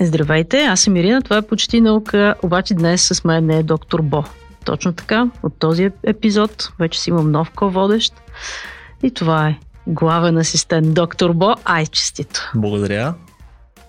Здравейте, 0.00 0.60
аз 0.60 0.80
съм 0.80 0.96
Ирина, 0.96 1.22
това 1.22 1.36
е 1.36 1.42
почти 1.42 1.80
наука, 1.80 2.34
обаче 2.42 2.74
днес 2.74 3.02
с 3.02 3.24
мен 3.24 3.46
не 3.46 3.58
е 3.58 3.62
доктор 3.62 4.02
Бо. 4.02 4.24
Точно 4.64 4.92
така, 4.92 5.30
от 5.42 5.58
този 5.58 5.90
епизод 6.02 6.72
вече 6.78 7.00
си 7.00 7.10
имам 7.10 7.30
нов 7.30 7.50
ко-водещ 7.50 8.14
и 9.02 9.10
това 9.10 9.48
е 9.48 9.58
главен 9.86 10.38
асистент 10.38 10.94
доктор 10.94 11.32
Бо. 11.32 11.54
Ай, 11.64 11.86
честито! 11.86 12.50
Благодаря. 12.54 13.14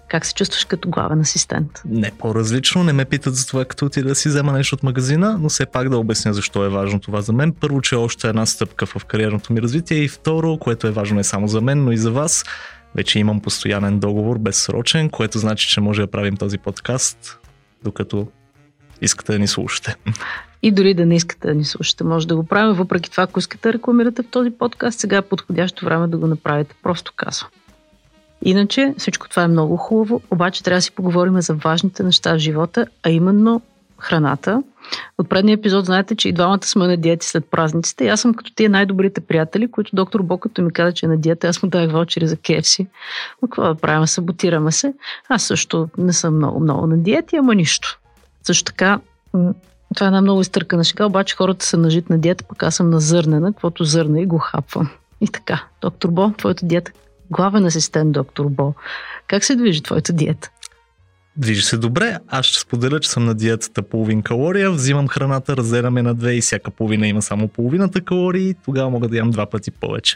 Как 0.10 0.26
се 0.26 0.34
чувстваш 0.34 0.66
като 0.66 0.90
главен 0.90 1.20
асистент? 1.20 1.82
Не 1.86 2.12
по-различно, 2.12 2.84
не 2.84 2.94
ме 2.94 3.06
питат 3.06 3.36
за 3.36 3.48
това, 3.48 3.66
като 3.66 3.90
ти 3.90 4.04
да 4.04 4.16
си 4.16 4.30
взема 4.30 4.52
нещо 4.52 4.76
от 4.76 4.84
магазина, 4.84 5.38
но 5.40 5.50
все 5.50 5.66
пак 5.66 5.90
да 5.90 5.98
обясня 5.98 6.34
защо 6.34 6.66
е 6.66 6.70
важно 6.70 7.00
това 7.00 7.22
за 7.22 7.34
мен. 7.34 7.54
Първо, 7.60 7.82
че 7.82 7.96
е 7.96 7.98
още 7.98 8.28
една 8.28 8.46
стъпка 8.46 8.86
в 8.86 9.06
кариерното 9.06 9.54
ми 9.54 9.62
развитие 9.62 9.98
и 9.98 10.08
второ, 10.08 10.58
което 10.58 10.88
е 10.88 10.92
важно 10.92 11.18
не 11.18 11.24
само 11.24 11.48
за 11.48 11.62
мен, 11.62 11.84
но 11.84 11.92
и 11.92 11.98
за 11.98 12.12
вас, 12.12 12.44
вече 12.98 13.20
имам 13.20 13.42
постоянен 13.42 14.00
договор, 14.00 14.38
безсрочен, 14.38 15.10
което 15.10 15.40
значи, 15.40 15.68
че 15.68 15.82
може 15.82 16.02
да 16.02 16.08
правим 16.08 16.38
този 16.38 16.58
подкаст, 16.58 17.40
докато 17.84 18.28
искате 19.02 19.32
да 19.32 19.40
ни 19.40 19.48
слушате. 19.48 19.96
И 20.62 20.72
дори 20.72 20.94
да 20.94 21.06
не 21.06 21.16
искате 21.16 21.48
да 21.48 21.54
ни 21.54 21.66
слушате, 21.66 22.04
може 22.04 22.28
да 22.28 22.36
го 22.36 22.44
правим. 22.44 22.76
Въпреки 22.76 23.12
това, 23.12 23.24
ако 23.24 23.40
искате 23.40 23.70
да 23.70 23.74
рекламирате 23.74 24.24
в 24.24 24.28
този 24.28 24.50
подкаст, 24.50 25.00
сега 25.00 25.18
е 25.18 25.22
подходящо 25.22 25.86
време 25.86 26.08
да 26.08 26.18
го 26.18 26.28
направите. 26.28 26.76
Просто 26.84 27.14
казвам. 27.16 27.50
Иначе 28.42 28.94
всичко 28.98 29.30
това 29.30 29.44
е 29.44 29.48
много 29.48 29.78
хубаво, 29.78 30.22
обаче 30.32 30.64
трябва 30.64 30.78
да 30.78 30.82
си 30.82 30.92
поговорим 30.92 31.42
за 31.42 31.54
важните 31.54 32.04
неща 32.04 32.36
в 32.36 32.38
живота, 32.38 32.86
а 33.04 33.10
именно 33.10 33.62
храната. 34.00 34.64
От 35.18 35.30
предния 35.30 35.54
епизод 35.54 35.86
знаете, 35.86 36.16
че 36.16 36.30
и 36.30 36.34
двамата 36.34 36.64
сме 36.64 36.88
на 36.88 36.98
диети 36.98 37.28
след 37.28 37.46
празниците. 37.52 38.06
И 38.06 38.08
аз 38.08 38.22
съм 38.22 38.34
като 38.34 38.54
тия 38.56 38.70
най-добрите 38.70 39.22
приятели, 39.22 39.72
които 39.72 39.96
доктор 39.96 40.22
Бокато 40.22 40.62
ми 40.62 40.74
каза, 40.74 40.92
че 40.92 41.06
е 41.06 41.10
на 41.10 41.18
диета, 41.18 41.48
аз 41.48 41.64
му 41.64 41.70
давах 41.70 41.92
вълчери 41.92 42.28
за 42.28 42.38
кефси. 42.38 42.88
Но 43.42 43.48
какво 43.48 43.64
да 43.64 43.76
правим? 43.76 44.08
Саботираме 44.08 44.72
се. 44.72 44.94
Аз 45.30 45.44
също 45.44 45.90
не 45.98 46.14
съм 46.14 46.36
много, 46.36 46.60
много 46.60 46.88
на 46.88 46.98
диети, 46.98 47.36
ама 47.36 47.56
нищо. 47.56 48.00
Също 48.44 48.64
така, 48.64 49.00
това 49.96 50.06
е 50.06 50.08
една 50.08 50.22
много 50.22 50.42
изтъркана 50.42 50.84
шега, 50.84 51.06
обаче 51.06 51.36
хората 51.36 51.66
са 51.66 51.78
на 51.78 51.90
жит 51.90 52.10
на 52.10 52.18
диета, 52.18 52.44
пък 52.44 52.64
аз 52.64 52.76
съм 52.76 52.90
на 52.90 53.00
зърнена, 53.00 53.54
каквото 53.54 53.84
зърна 53.84 54.22
и 54.22 54.26
го 54.26 54.38
хапвам. 54.38 54.90
И 55.22 55.28
така, 55.28 55.64
доктор 55.82 56.10
Бо, 56.10 56.32
твоята 56.38 56.66
диета, 56.66 56.92
главен 57.32 57.66
асистент 57.66 58.12
доктор 58.12 58.46
Бо, 58.50 58.74
как 59.28 59.44
се 59.44 59.56
движи 59.56 59.84
твоята 59.84 60.14
диета? 60.14 60.50
Движи 61.38 61.62
се 61.62 61.78
добре. 61.78 62.18
Аз 62.28 62.46
ще 62.46 62.60
споделя, 62.60 63.00
че 63.00 63.10
съм 63.10 63.26
на 63.26 63.36
диетата 63.36 63.82
половин 63.82 64.22
калория, 64.22 64.72
взимам 64.72 65.08
храната, 65.08 65.58
разделяме 65.58 66.02
на 66.02 66.16
две 66.16 66.34
и 66.34 66.42
всяка 66.42 66.72
половина 66.72 67.08
има 67.08 67.22
само 67.22 67.48
половината 67.48 68.02
калории, 68.02 68.56
тогава 68.66 68.90
мога 68.90 69.08
да 69.08 69.18
ям 69.18 69.32
два 69.32 69.46
пъти 69.46 69.72
повече. 69.72 70.16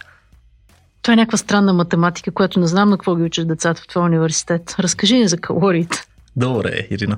Това 1.02 1.14
е 1.14 1.16
някаква 1.16 1.38
странна 1.38 1.73
математика, 1.73 2.31
която 2.31 2.59
не 2.59 2.67
знам 2.67 2.89
на 2.89 2.97
какво 2.97 3.16
ги 3.16 3.23
учат 3.23 3.47
децата 3.47 3.81
в 3.81 3.88
твоя 3.88 4.05
университет. 4.05 4.75
Разкажи 4.80 5.16
ни 5.16 5.27
за 5.27 5.38
калориите. 5.38 6.03
Добре, 6.36 6.88
Ирина. 6.92 7.16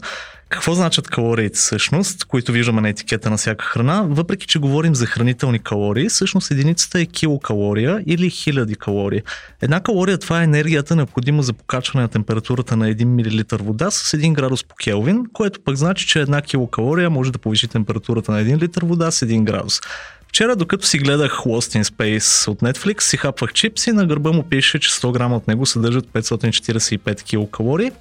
Какво 0.49 0.73
значат 0.73 1.07
калориите 1.07 1.57
всъщност, 1.57 2.25
които 2.25 2.51
виждаме 2.51 2.81
на 2.81 2.89
етикета 2.89 3.29
на 3.29 3.37
всяка 3.37 3.65
храна? 3.65 4.01
Въпреки, 4.09 4.47
че 4.47 4.59
говорим 4.59 4.95
за 4.95 5.05
хранителни 5.05 5.59
калории, 5.59 6.09
всъщност 6.09 6.51
единицата 6.51 6.99
е 6.99 7.05
килокалория 7.05 8.03
или 8.05 8.29
хиляди 8.29 8.75
калории. 8.75 9.21
Една 9.61 9.79
калория 9.79 10.17
това 10.17 10.41
е 10.41 10.43
енергията 10.43 10.95
необходима 10.95 11.43
за 11.43 11.53
покачване 11.53 12.01
на 12.01 12.07
температурата 12.07 12.75
на 12.75 12.85
1 12.93 13.05
мл 13.05 13.63
вода 13.63 13.91
с 13.91 14.17
1 14.17 14.33
градус 14.33 14.63
по 14.63 14.75
Келвин, 14.75 15.23
което 15.33 15.61
пък 15.61 15.75
значи, 15.75 16.07
че 16.07 16.21
една 16.21 16.41
килокалория 16.41 17.09
може 17.09 17.31
да 17.31 17.39
повиши 17.39 17.67
температурата 17.67 18.31
на 18.31 18.43
1 18.43 18.61
литър 18.61 18.85
вода 18.85 19.11
с 19.11 19.25
1 19.25 19.43
градус. 19.43 19.81
Вчера, 20.27 20.55
докато 20.55 20.85
си 20.85 20.97
гледах 20.97 21.31
Lost 21.31 21.81
in 21.81 21.83
Space 21.83 22.47
от 22.47 22.59
Netflix, 22.59 23.01
си 23.01 23.17
хапвах 23.17 23.53
чипси, 23.53 23.91
на 23.91 24.05
гърба 24.05 24.31
му 24.31 24.43
пише, 24.43 24.79
че 24.79 24.89
100 24.89 25.11
грама 25.11 25.35
от 25.35 25.47
него 25.47 25.65
съдържат 25.65 26.05
545 26.05 27.23
килокалории, 27.23 27.91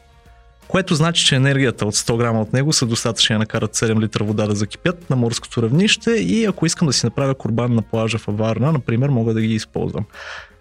което 0.68 0.94
значи, 0.94 1.26
че 1.26 1.36
енергията 1.36 1.86
от 1.86 1.94
100 1.94 2.16
грама 2.16 2.40
от 2.40 2.52
него 2.52 2.72
са 2.72 2.86
достатъчни 2.86 3.34
да 3.34 3.38
накарат 3.38 3.74
7 3.74 4.00
литра 4.00 4.24
вода 4.24 4.46
да 4.46 4.54
закипят 4.54 5.10
на 5.10 5.16
морското 5.16 5.62
равнище 5.62 6.10
и 6.10 6.44
ако 6.44 6.66
искам 6.66 6.86
да 6.86 6.92
си 6.92 7.06
направя 7.06 7.34
корбан 7.34 7.74
на 7.74 7.82
плажа 7.82 8.18
в 8.18 8.28
Аварна, 8.28 8.72
например, 8.72 9.08
мога 9.08 9.34
да 9.34 9.40
ги 9.40 9.54
използвам. 9.54 10.04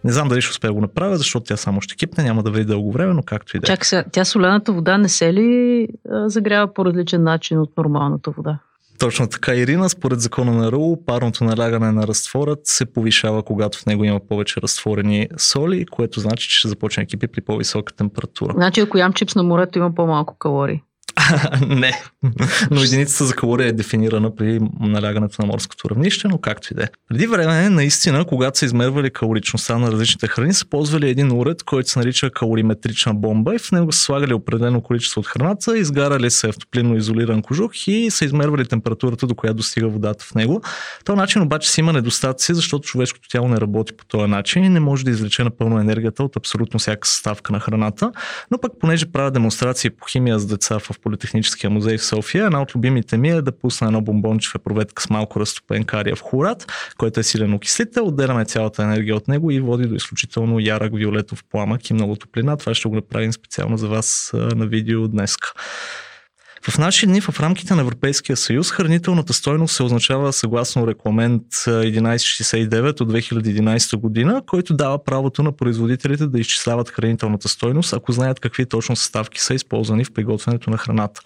Не 0.03 0.12
знам 0.12 0.28
дали 0.28 0.42
ще 0.42 0.52
успея 0.52 0.74
го 0.74 0.81
направя, 0.81 1.18
защото 1.18 1.44
тя 1.44 1.58
само 1.58 1.81
ще 1.81 1.96
кипне, 1.96 2.24
няма 2.24 2.44
да 2.44 2.52
вреди 2.52 2.66
дълго 2.66 2.92
време, 2.92 3.14
но 3.14 3.24
както 3.24 3.58
и 3.58 3.59
да 3.59 3.66
е. 3.66 3.68
Чакай 3.68 3.86
сега, 3.86 4.03
тя 4.12 4.25
солената 4.25 4.72
вода 4.72 4.98
не 4.98 5.09
се 5.09 5.34
ли 5.34 5.88
загрява 6.25 6.74
по 6.74 6.86
различен 6.86 7.24
начин 7.24 7.59
от 7.59 7.78
нормалната 7.78 8.31
вода? 8.31 8.59
Точно 9.01 9.28
така, 9.28 9.56
Ирина. 9.56 9.89
Според 9.89 10.22
закона 10.22 10.51
на 10.51 10.72
РУ, 10.72 11.06
парното 11.06 11.44
налягане 11.44 11.91
на 11.91 12.07
разтворът 12.07 12.59
се 12.63 12.85
повишава, 12.85 13.44
когато 13.44 13.79
в 13.79 13.85
него 13.85 14.03
има 14.03 14.19
повече 14.19 14.62
разтворени 14.62 15.28
соли, 15.38 15.85
което 15.85 16.19
значи, 16.19 16.50
че 16.50 16.59
ще 16.59 16.67
започне 16.67 17.06
кипи 17.06 17.28
при 17.28 17.41
по-висока 17.41 17.94
температура. 17.94 18.53
Значи, 18.53 18.81
ако 18.81 18.97
ям 18.97 19.13
чипс 19.13 19.35
на 19.35 19.44
морето, 19.44 19.79
има 19.79 19.95
по-малко 19.95 20.38
калории. 20.38 20.81
не, 21.68 22.02
но 22.72 22.82
единицата 22.82 23.26
за 23.26 23.36
калория 23.36 23.68
е 23.68 23.72
дефинирана 23.72 24.36
при 24.36 24.59
налягането 24.80 25.42
на 25.42 25.48
морското 25.48 25.90
равнище, 25.90 26.28
но 26.28 26.38
както 26.38 26.74
и 26.74 26.76
да 26.76 26.84
е. 26.84 26.88
Преди 27.09 27.28
време, 27.28 27.70
наистина, 27.70 28.26
когато 28.26 28.59
са 28.59 28.66
измервали 28.66 29.09
калоричността 29.09 29.78
на 29.78 29.92
различните 29.92 30.28
храни, 30.28 30.54
са 30.54 30.66
ползвали 30.66 31.10
един 31.10 31.31
уред, 31.31 31.64
който 31.64 31.90
се 31.90 32.00
нарича 32.00 32.31
калориметрична 32.31 33.14
бомба 33.14 33.56
и 33.56 33.60
в 33.60 33.72
него 33.72 33.92
са 33.92 34.00
слагали 34.00 34.34
определено 34.34 34.81
количество 34.81 35.20
от 35.20 35.28
храната, 35.28 35.78
изгарали 35.78 36.31
се 36.31 36.52
в 36.52 36.58
топлинно 36.60 36.98
изолиран 36.98 37.42
кожух 37.42 37.88
и 37.88 38.12
са 38.12 38.26
измервали 38.26 38.66
температурата, 38.66 39.28
до 39.28 39.36
която 39.36 39.56
достига 39.56 39.88
водата 39.88 40.26
в 40.26 40.36
него. 40.36 40.62
Този 41.06 41.18
начин 41.18 41.42
обаче 41.42 41.72
си 41.72 41.80
има 41.80 41.94
недостатъци, 41.94 42.54
защото 42.54 42.88
човешкото 42.88 43.30
тяло 43.30 43.48
не 43.48 43.58
работи 43.58 43.94
по 43.98 44.06
този 44.06 44.30
начин 44.30 44.64
и 44.64 44.70
не 44.70 44.80
може 44.80 45.06
да 45.06 45.12
извлече 45.12 45.44
напълно 45.44 45.80
енергията 45.80 46.24
от 46.24 46.36
абсолютно 46.36 46.80
всяка 46.80 47.08
съставка 47.08 47.54
на 47.54 47.60
храната. 47.60 48.12
Но 48.52 48.58
пък, 48.58 48.72
понеже 48.80 49.06
правя 49.12 49.31
демонстрации 49.31 49.90
по 49.90 50.06
химия 50.06 50.40
с 50.40 50.46
деца 50.46 50.80
в 50.80 50.90
Политехническия 51.22 51.70
музей 51.70 51.98
в 51.98 52.06
София. 52.06 52.46
Една 52.46 52.62
от 52.62 52.76
любимите 52.76 53.18
ми 53.18 53.30
е 53.30 53.42
да 53.42 53.52
пусна 53.52 53.88
едно 53.88 54.02
бомбонче 54.02 54.50
в 54.50 54.56
епроветка 54.56 55.04
с 55.04 55.09
малко 55.09 55.40
разтопен 55.40 55.84
кария 55.84 56.16
в 56.16 56.22
хурат, 56.22 56.72
който 56.98 57.20
е 57.20 57.24
силен 57.24 57.54
окислител. 57.54 58.08
Отделяме 58.08 58.46
цялата 58.46 58.84
енергия 58.84 59.16
от 59.16 59.28
него 59.28 59.52
и 59.52 59.60
води 59.60 59.88
до 59.88 59.96
изключително 59.96 60.60
ярък 60.60 60.96
виолетов 60.96 61.44
пламък 61.52 61.90
и 61.90 61.94
много 61.94 62.16
топлина. 62.16 62.58
Това 62.58 62.74
ще 62.74 62.90
го 62.90 62.96
направим 62.96 63.34
специално 63.34 63.78
за 63.78 63.88
вас 63.88 64.31
на 64.34 64.66
видео 64.66 65.08
днес. 65.08 65.36
В 66.70 66.78
наши 66.78 67.06
дни 67.06 67.22
в 67.22 67.40
рамките 67.40 67.76
на 67.76 67.82
Европейския 67.82 68.38
съюз 68.38 68.72
хранителната 68.72 69.34
стойност 69.34 69.76
се 69.76 69.84
означава 69.84 70.34
съгласно 70.34 70.88
регламент 70.88 71.44
1169 71.52 73.02
от 73.02 73.12
2011 73.12 73.98
година, 73.98 74.42
който 74.48 74.74
дава 74.74 75.04
правото 75.04 75.44
на 75.44 75.52
производителите 75.52 76.28
да 76.28 76.40
изчисляват 76.40 76.90
хранителната 76.90 77.50
стойност, 77.50 77.94
ако 77.94 78.12
знаят 78.12 78.40
какви 78.40 78.66
точно 78.66 78.96
съставки 78.96 79.42
са 79.42 79.54
използвани 79.54 80.06
в 80.06 80.14
приготвянето 80.14 80.70
на 80.70 80.78
храната. 80.78 81.22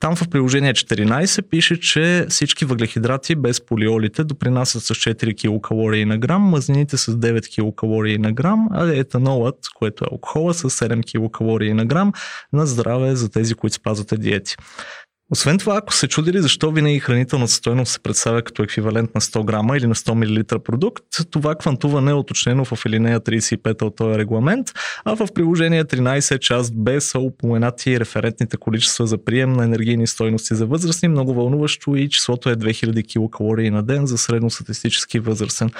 Там 0.00 0.16
в 0.16 0.28
приложение 0.28 0.74
14 0.74 1.42
пише, 1.42 1.80
че 1.80 2.26
всички 2.28 2.64
въглехидрати 2.64 3.34
без 3.34 3.66
полиолите 3.66 4.24
допринасят 4.24 4.82
с 4.82 4.94
4 4.94 5.36
килокалории 5.36 6.04
на 6.04 6.18
грам, 6.18 6.42
мазнините 6.42 6.96
с 6.96 7.12
9 7.12 7.48
килокалории 7.48 8.18
на 8.18 8.32
грам, 8.32 8.68
а 8.70 8.86
етанолът, 8.94 9.56
което 9.74 10.04
е 10.04 10.08
алкохола, 10.12 10.54
с 10.54 10.70
7 10.70 11.04
килокалории 11.04 11.74
на 11.74 11.86
грам 11.86 12.12
на 12.52 12.66
здраве 12.66 13.16
за 13.16 13.30
тези, 13.30 13.54
които 13.54 13.74
спазвате 13.74 14.16
диети. 14.16 14.56
Освен 15.32 15.58
това, 15.58 15.76
ако 15.76 15.94
се 15.94 16.08
чудили 16.08 16.42
защо 16.42 16.70
винаги 16.70 17.00
хранителната 17.00 17.52
стойност 17.52 17.92
се 17.92 18.00
представя 18.00 18.42
като 18.42 18.62
еквивалент 18.62 19.14
на 19.14 19.20
100 19.20 19.44
грама 19.44 19.76
или 19.76 19.86
на 19.86 19.94
100 19.94 20.14
мл 20.54 20.58
продукт, 20.58 21.04
това 21.30 21.54
квантуване 21.54 22.10
е 22.10 22.14
уточнено 22.14 22.64
в 22.64 22.86
елинея 22.86 23.20
35 23.20 23.82
от 23.82 23.96
този 23.96 24.18
регламент, 24.18 24.66
а 25.04 25.16
в 25.16 25.28
приложение 25.34 25.84
13 25.84 26.38
част 26.38 26.74
Б 26.74 27.00
са 27.00 27.18
упоменати 27.18 28.00
референтните 28.00 28.56
количества 28.56 29.06
за 29.06 29.24
прием 29.24 29.52
на 29.52 29.64
енергийни 29.64 30.06
стойности 30.06 30.54
за 30.54 30.66
възрастни, 30.66 31.08
много 31.08 31.34
вълнуващо 31.34 31.96
и 31.96 32.08
числото 32.08 32.50
е 32.50 32.56
2000 32.56 33.08
килокалории 33.08 33.70
на 33.70 33.82
ден 33.82 34.06
за 34.06 34.18
средностатистически 34.18 35.18
възрастен. 35.18 35.70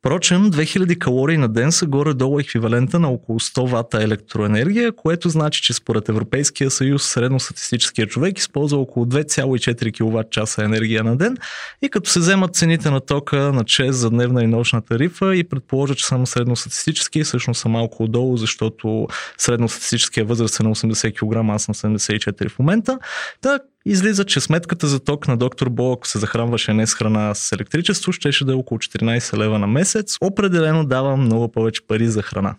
Впрочем, 0.00 0.50
2000 0.50 0.98
калории 0.98 1.36
на 1.36 1.48
ден 1.48 1.72
са 1.72 1.86
горе-долу 1.86 2.40
еквивалента 2.40 2.98
на 2.98 3.08
около 3.08 3.40
100 3.40 3.68
вата 3.68 4.02
електроенергия, 4.02 4.92
което 4.92 5.28
значи, 5.28 5.62
че 5.62 5.72
според 5.72 6.08
Европейския 6.08 6.70
съюз 6.70 7.02
средностатистическия 7.02 8.06
човек 8.06 8.38
използва 8.38 8.78
около 8.78 9.06
2,4 9.06 9.92
кВт 9.92 10.30
часа 10.30 10.64
енергия 10.64 11.04
на 11.04 11.16
ден 11.16 11.36
и 11.82 11.88
като 11.88 12.10
се 12.10 12.18
вземат 12.18 12.54
цените 12.54 12.90
на 12.90 13.00
тока 13.00 13.36
на 13.36 13.64
ЧЕС 13.64 13.96
за 13.96 14.10
дневна 14.10 14.44
и 14.44 14.46
нощна 14.46 14.82
тарифа 14.82 15.36
и 15.36 15.44
предположа, 15.44 15.94
че 15.94 16.06
само 16.06 16.26
средностатистически, 16.26 17.24
всъщност 17.24 17.60
са 17.60 17.68
малко 17.68 18.02
отдолу, 18.02 18.36
защото 18.36 19.08
средностатистическия 19.38 20.24
възраст 20.24 20.60
е 20.60 20.62
на 20.62 20.74
80 20.74 21.14
кг, 21.14 21.54
аз 21.54 21.68
на 21.68 21.74
74 21.74 22.48
в 22.48 22.58
момента. 22.58 22.98
Так, 23.40 23.62
Излиза, 23.86 24.24
че 24.24 24.40
сметката 24.40 24.86
за 24.86 25.00
ток 25.00 25.28
на 25.28 25.36
доктор 25.36 25.68
Бо, 25.68 25.92
ако 25.92 26.06
се 26.06 26.18
захранваше 26.18 26.74
не 26.74 26.86
с 26.86 26.94
храна, 26.94 27.34
с 27.34 27.52
електричество, 27.52 28.12
щеше 28.12 28.44
да 28.44 28.52
е 28.52 28.54
около 28.54 28.78
14 28.78 29.38
лева 29.38 29.58
на 29.58 29.66
месец. 29.66 30.16
Определено 30.20 30.84
дава 30.84 31.16
много 31.16 31.52
повече 31.52 31.86
пари 31.86 32.08
за 32.08 32.22
храна. 32.22 32.56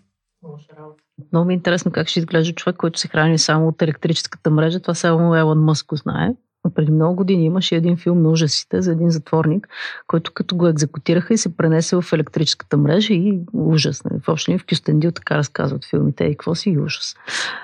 Много 1.32 1.46
ми 1.46 1.54
е 1.54 1.56
интересно 1.56 1.92
как 1.92 2.08
ще 2.08 2.18
изглежда 2.20 2.54
човек, 2.54 2.76
който 2.76 2.98
се 2.98 3.08
храни 3.08 3.38
само 3.38 3.68
от 3.68 3.82
електрическата 3.82 4.50
мрежа. 4.50 4.80
Това 4.80 4.94
само 4.94 5.36
Елон 5.36 5.64
Мъск 5.64 5.86
го 5.86 5.96
знае. 5.96 6.30
Преди 6.70 6.92
много 6.92 7.16
години 7.16 7.44
имаше 7.44 7.76
един 7.76 7.96
филм 7.96 8.22
на 8.22 8.30
ужасите 8.30 8.82
за 8.82 8.92
един 8.92 9.10
затворник, 9.10 9.68
който 10.06 10.32
като 10.34 10.56
го 10.56 10.66
екзекутираха 10.66 11.34
и 11.34 11.38
се 11.38 11.56
пренесе 11.56 11.96
в 11.96 12.04
електрическата 12.12 12.76
мрежа 12.76 13.14
и 13.14 13.40
ужас. 13.52 14.04
Нали? 14.04 14.20
В 14.20 14.28
общи 14.28 14.58
в 14.58 14.66
Кюстендил 14.66 15.12
така 15.12 15.36
разказват 15.36 15.84
филмите 15.84 16.24
и 16.24 16.30
какво 16.30 16.54
си 16.54 16.70
и 16.70 16.78
ужас. 16.78 17.16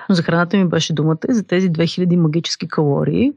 Но 0.09 0.15
за 0.15 0.23
храната 0.23 0.57
ми 0.57 0.65
беше 0.65 0.93
думата 0.93 1.19
и 1.29 1.33
за 1.33 1.43
тези 1.43 1.71
2000 1.71 2.15
магически 2.15 2.67
калории, 2.67 3.33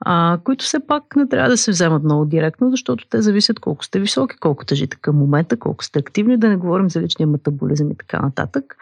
а, 0.00 0.38
които 0.44 0.64
все 0.64 0.86
пак 0.86 1.16
не 1.16 1.28
трябва 1.28 1.50
да 1.50 1.56
се 1.56 1.70
вземат 1.70 2.04
много 2.04 2.24
директно, 2.24 2.70
защото 2.70 3.06
те 3.08 3.22
зависят 3.22 3.60
колко 3.60 3.84
сте 3.84 4.00
високи, 4.00 4.36
колко 4.36 4.64
тежите 4.64 4.96
към 4.96 5.16
момента, 5.16 5.56
колко 5.56 5.84
сте 5.84 5.98
активни, 5.98 6.36
да 6.36 6.48
не 6.48 6.56
говорим 6.56 6.90
за 6.90 7.00
личния 7.00 7.26
метаболизъм 7.26 7.90
и 7.90 7.96
така 7.96 8.20
нататък. 8.20 8.76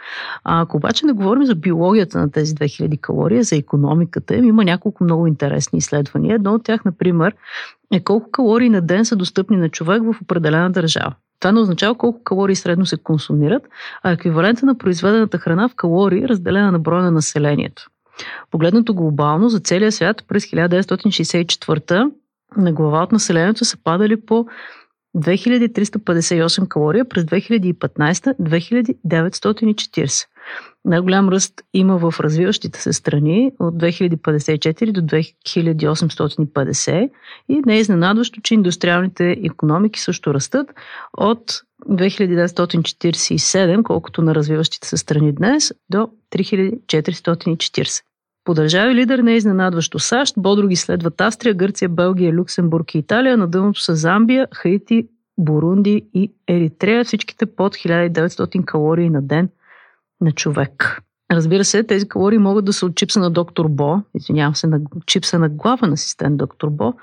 А, 0.44 0.60
ако 0.60 0.76
обаче 0.76 1.06
не 1.06 1.12
говорим 1.12 1.44
за 1.44 1.54
биологията 1.54 2.18
на 2.18 2.30
тези 2.30 2.54
2000 2.54 3.00
калории, 3.00 3.42
за 3.42 3.56
економиката 3.56 4.34
им, 4.34 4.44
има 4.44 4.64
няколко 4.64 5.04
много 5.04 5.26
интересни 5.26 5.78
изследвания. 5.78 6.34
Едно 6.34 6.54
от 6.54 6.64
тях, 6.64 6.84
например, 6.84 7.34
е 7.92 8.00
колко 8.00 8.30
калории 8.30 8.68
на 8.68 8.80
ден 8.80 9.04
са 9.04 9.16
достъпни 9.16 9.56
на 9.56 9.68
човек 9.68 10.02
в 10.02 10.22
определена 10.22 10.70
държава. 10.70 11.14
Това 11.40 11.52
не 11.52 11.60
означава 11.60 11.94
колко 11.94 12.24
калории 12.24 12.56
средно 12.56 12.86
се 12.86 12.96
консумират, 12.96 13.62
а 14.02 14.10
еквивалента 14.10 14.66
на 14.66 14.78
произведената 14.78 15.38
храна 15.38 15.68
в 15.68 15.74
калории, 15.74 16.28
разделена 16.28 16.72
на 16.72 16.78
броя 16.78 17.02
на 17.02 17.10
населението. 17.10 17.90
Погледнато 18.50 18.94
глобално 18.94 19.48
за 19.48 19.60
целия 19.60 19.92
свят 19.92 20.24
през 20.28 20.44
1964 20.44 22.10
на 22.56 22.72
глава 22.72 23.02
от 23.02 23.12
населението 23.12 23.64
са 23.64 23.76
падали 23.84 24.20
по 24.20 24.46
2358 25.16 26.68
калории, 26.68 27.04
през 27.04 27.24
2015 27.24 28.36
2940. 28.36 30.26
Най-голям 30.84 31.28
ръст 31.28 31.62
има 31.74 31.96
в 31.96 32.14
развиващите 32.20 32.80
се 32.80 32.92
страни 32.92 33.52
от 33.58 33.74
2054 33.74 34.92
до 34.92 35.00
2850 35.00 37.10
и 37.48 37.62
не 37.66 37.74
е 37.74 37.78
изненадващо, 37.78 38.40
че 38.40 38.54
индустриалните 38.54 39.36
економики 39.44 40.00
също 40.00 40.34
растат 40.34 40.74
от 41.16 41.62
2947, 41.90 43.82
колкото 43.82 44.22
на 44.22 44.34
развиващите 44.34 44.88
се 44.88 44.96
страни 44.96 45.32
днес, 45.32 45.72
до 45.90 46.08
3440. 46.34 48.02
По 48.44 48.54
държави 48.54 48.94
лидер 48.94 49.18
не 49.18 49.32
е 49.32 49.36
изненадващо 49.36 49.98
САЩ, 49.98 50.34
бодро 50.38 50.68
ги 50.68 50.76
следват 50.76 51.20
Австрия, 51.20 51.54
Гърция, 51.54 51.88
Белгия, 51.88 52.32
Люксембург 52.32 52.94
и 52.94 52.98
Италия, 52.98 53.36
на 53.36 53.48
дъното 53.48 53.80
са 53.80 53.96
Замбия, 53.96 54.48
Хаити, 54.54 55.08
Бурунди 55.38 56.06
и 56.14 56.32
Еритрея, 56.48 57.04
всичките 57.04 57.46
под 57.46 57.74
1900 57.74 58.64
калории 58.64 59.10
на 59.10 59.22
ден 59.22 59.48
на 60.20 60.32
човек. 60.32 61.03
Разбира 61.32 61.64
се, 61.64 61.82
тези 61.82 62.08
калории 62.08 62.38
могат 62.38 62.64
да 62.64 62.72
са 62.72 62.86
от 62.86 62.96
чипса 62.96 63.20
на 63.20 63.30
доктор 63.30 63.68
Бо, 63.68 64.00
извинявам 64.14 64.54
се, 64.54 64.66
на 64.66 64.80
чипса 65.06 65.38
на 65.38 65.48
главен 65.48 65.92
асистент 65.92 66.36
доктор 66.36 66.68
Бо, 66.70 66.94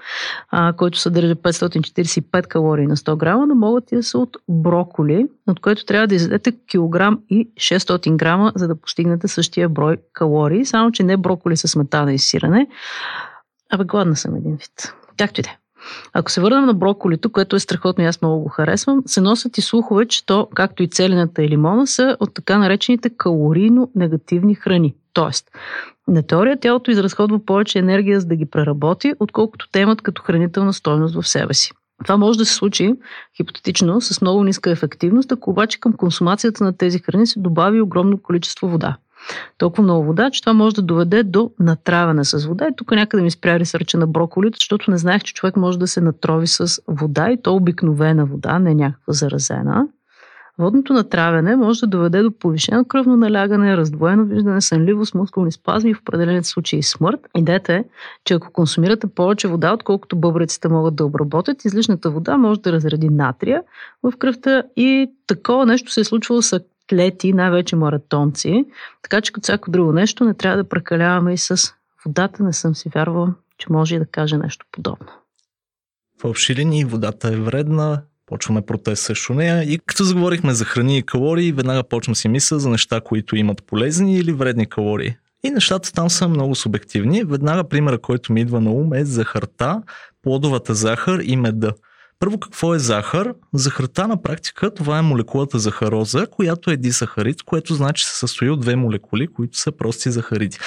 а, 0.49 0.73
който 0.73 0.99
съдържа 0.99 1.35
545 1.35 2.47
калории 2.47 2.87
на 2.87 2.97
100 2.97 3.17
грама, 3.17 3.47
но 3.47 3.55
могат 3.55 3.91
и 3.91 3.95
да 3.95 4.03
са 4.03 4.17
от 4.17 4.37
броколи, 4.49 5.27
от 5.47 5.59
което 5.59 5.85
трябва 5.85 6.07
да 6.07 6.15
изядете 6.15 6.51
килограм 6.51 7.19
и 7.29 7.49
600 7.55 8.15
грама, 8.15 8.51
за 8.55 8.67
да 8.67 8.75
постигнете 8.75 9.27
същия 9.27 9.69
брой 9.69 9.97
калории, 10.13 10.65
само 10.65 10.91
че 10.91 11.03
не 11.03 11.17
броколи 11.17 11.57
с 11.57 11.67
сметана 11.67 12.13
и 12.13 12.19
сирене. 12.19 12.67
Абе, 13.69 13.83
гладна 13.83 14.15
съм 14.15 14.35
един 14.35 14.55
вид. 14.55 14.93
Както 15.17 15.39
и 15.39 15.43
да 15.43 15.49
е. 15.49 15.60
Ако 16.13 16.31
се 16.31 16.41
върнем 16.41 16.65
на 16.65 16.73
броколито, 16.73 17.31
което 17.31 17.55
е 17.55 17.59
страхотно 17.59 18.03
и 18.03 18.07
аз 18.07 18.21
много 18.21 18.43
го 18.43 18.49
харесвам, 18.49 19.03
се 19.05 19.21
носят 19.21 19.57
и 19.57 19.61
слухове, 19.61 20.05
че 20.05 20.25
то, 20.25 20.47
както 20.55 20.83
и 20.83 20.87
целената 20.87 21.43
и 21.43 21.49
лимона, 21.49 21.87
са 21.87 22.17
от 22.19 22.33
така 22.33 22.57
наречените 22.57 23.09
калорийно-негативни 23.09 24.55
храни. 24.55 24.95
Тоест, 25.13 25.51
на 26.07 26.23
теория 26.23 26.59
тялото 26.59 26.91
изразходва 26.91 27.45
повече 27.45 27.79
енергия 27.79 28.19
за 28.19 28.27
да 28.27 28.35
ги 28.35 28.45
преработи, 28.45 29.13
отколкото 29.19 29.67
те 29.71 29.79
имат 29.79 30.01
като 30.01 30.21
хранителна 30.21 30.73
стойност 30.73 31.15
в 31.15 31.27
себе 31.27 31.53
си. 31.53 31.71
Това 32.03 32.17
може 32.17 32.39
да 32.39 32.45
се 32.45 32.53
случи 32.53 32.93
хипотетично 33.37 34.01
с 34.01 34.21
много 34.21 34.43
ниска 34.43 34.71
ефективност, 34.71 35.31
ако 35.31 35.49
обаче 35.49 35.79
към 35.79 35.93
консумацията 35.93 36.63
на 36.63 36.77
тези 36.77 36.99
храни 36.99 37.27
се 37.27 37.39
добави 37.39 37.81
огромно 37.81 38.21
количество 38.21 38.67
вода 38.67 38.97
толкова 39.57 39.83
много 39.83 40.05
вода, 40.05 40.29
че 40.31 40.41
това 40.41 40.53
може 40.53 40.75
да 40.75 40.81
доведе 40.81 41.23
до 41.23 41.51
натравяне 41.59 42.25
с 42.25 42.45
вода. 42.45 42.67
И 42.67 42.75
тук 42.75 42.91
някъде 42.91 43.23
ми 43.23 43.31
спря 43.31 43.59
ресърча 43.59 43.97
на 43.97 44.07
броколито, 44.07 44.57
защото 44.59 44.91
не 44.91 44.97
знаех, 44.97 45.23
че 45.23 45.33
човек 45.33 45.55
може 45.55 45.79
да 45.79 45.87
се 45.87 46.01
натрови 46.01 46.47
с 46.47 46.81
вода 46.87 47.31
и 47.31 47.41
то 47.41 47.55
обикновена 47.55 48.25
вода, 48.25 48.59
не 48.59 48.75
някаква 48.75 49.13
заразена. 49.13 49.87
Водното 50.57 50.93
натравяне 50.93 51.55
може 51.55 51.79
да 51.79 51.87
доведе 51.87 52.21
до 52.21 52.31
повишено 52.31 52.85
кръвно 52.85 53.17
налягане, 53.17 53.77
раздвоено 53.77 54.25
виждане, 54.25 54.61
сънливост, 54.61 55.15
мускулни 55.15 55.51
спазми 55.51 55.89
и 55.89 55.93
в 55.93 55.99
определените 55.99 56.47
случаи 56.47 56.83
смърт. 56.83 57.19
Идеята 57.37 57.73
е, 57.73 57.83
че 58.25 58.33
ако 58.33 58.51
консумирате 58.51 59.07
повече 59.07 59.47
вода, 59.47 59.73
отколкото 59.73 60.15
бъбреците 60.15 60.67
могат 60.67 60.95
да 60.95 61.05
обработят, 61.05 61.65
излишната 61.65 62.09
вода 62.09 62.37
може 62.37 62.61
да 62.61 62.71
разреди 62.71 63.09
натрия 63.09 63.63
в 64.03 64.13
кръвта 64.19 64.63
и 64.75 65.11
такова 65.27 65.65
нещо 65.65 65.91
се 65.91 66.01
е 66.01 66.03
случвало 66.03 66.41
с 66.41 66.59
атлети, 66.91 67.33
най-вече 67.33 67.75
маратонци. 67.75 68.65
Така 69.01 69.21
че 69.21 69.31
като 69.31 69.43
всяко 69.43 69.71
друго 69.71 69.93
нещо 69.93 70.23
не 70.23 70.33
трябва 70.33 70.57
да 70.57 70.69
прекаляваме 70.69 71.33
и 71.33 71.37
с 71.37 71.73
водата. 72.05 72.43
Не 72.43 72.53
съм 72.53 72.75
си 72.75 72.89
вярвала, 72.95 73.33
че 73.57 73.67
може 73.69 73.95
и 73.95 73.99
да 73.99 74.05
каже 74.05 74.37
нещо 74.37 74.65
подобно. 74.71 75.07
В 76.21 76.25
общи 76.25 76.55
линии 76.55 76.85
водата 76.85 77.27
е 77.27 77.35
вредна, 77.35 78.01
почваме 78.25 78.61
протест 78.61 79.03
срещу 79.03 79.33
нея 79.33 79.63
и 79.63 79.79
като 79.85 80.03
заговорихме 80.03 80.53
за 80.53 80.65
храни 80.65 80.97
и 80.97 81.03
калории, 81.03 81.51
веднага 81.51 81.83
почвам 81.83 82.15
си 82.15 82.27
мисля 82.27 82.59
за 82.59 82.69
неща, 82.69 83.01
които 83.01 83.35
имат 83.35 83.63
полезни 83.63 84.17
или 84.17 84.33
вредни 84.33 84.69
калории. 84.69 85.15
И 85.43 85.49
нещата 85.49 85.93
там 85.93 86.09
са 86.09 86.27
много 86.27 86.55
субективни. 86.55 87.23
Веднага 87.23 87.63
примера, 87.63 87.99
който 87.99 88.33
ми 88.33 88.41
идва 88.41 88.61
на 88.61 88.71
ум 88.71 88.93
е 88.93 89.05
захарта, 89.05 89.81
плодовата 90.21 90.73
захар 90.73 91.19
и 91.23 91.35
меда. 91.35 91.73
Първо, 92.21 92.39
какво 92.39 92.75
е 92.75 92.79
захар? 92.79 93.33
Захарта 93.53 94.07
на 94.07 94.21
практика 94.21 94.73
това 94.73 94.97
е 94.97 95.01
молекулата 95.01 95.59
захароза, 95.59 96.27
която 96.31 96.71
е 96.71 96.77
дисахарид, 96.77 97.43
което 97.43 97.73
значи 97.73 98.05
се 98.05 98.19
състои 98.19 98.49
от 98.49 98.59
две 98.59 98.75
молекули, 98.75 99.27
които 99.27 99.57
са 99.57 99.71
прости 99.71 100.11
захариди. 100.11 100.57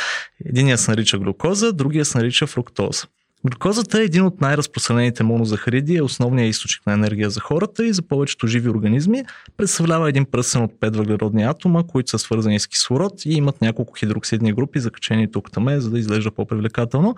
Единият 0.44 0.80
се 0.80 0.90
нарича 0.90 1.18
глюкоза, 1.18 1.72
другия 1.72 2.04
се 2.04 2.18
нарича 2.18 2.46
фруктоза. 2.46 3.06
Глюкозата 3.46 4.00
е 4.00 4.04
един 4.04 4.24
от 4.24 4.40
най-разпространените 4.40 5.22
монозахариди, 5.22 5.96
е 5.96 6.02
основният 6.02 6.50
източник 6.50 6.86
на 6.86 6.92
енергия 6.92 7.30
за 7.30 7.40
хората 7.40 7.86
и 7.86 7.92
за 7.92 8.02
повечето 8.02 8.46
живи 8.46 8.68
организми. 8.68 9.24
Представлява 9.56 10.08
един 10.08 10.24
пръсен 10.24 10.62
от 10.62 10.72
5 10.72 10.96
въглеродни 10.96 11.42
атома, 11.42 11.86
които 11.86 12.10
са 12.10 12.18
свързани 12.18 12.60
с 12.60 12.66
кислород 12.66 13.26
и 13.26 13.32
имат 13.32 13.60
няколко 13.60 13.94
хидроксидни 13.94 14.52
групи, 14.52 14.80
закачени 14.80 15.30
тук 15.30 15.52
там, 15.52 15.80
за 15.80 15.90
да 15.90 15.98
изглежда 15.98 16.30
по-привлекателно. 16.30 17.14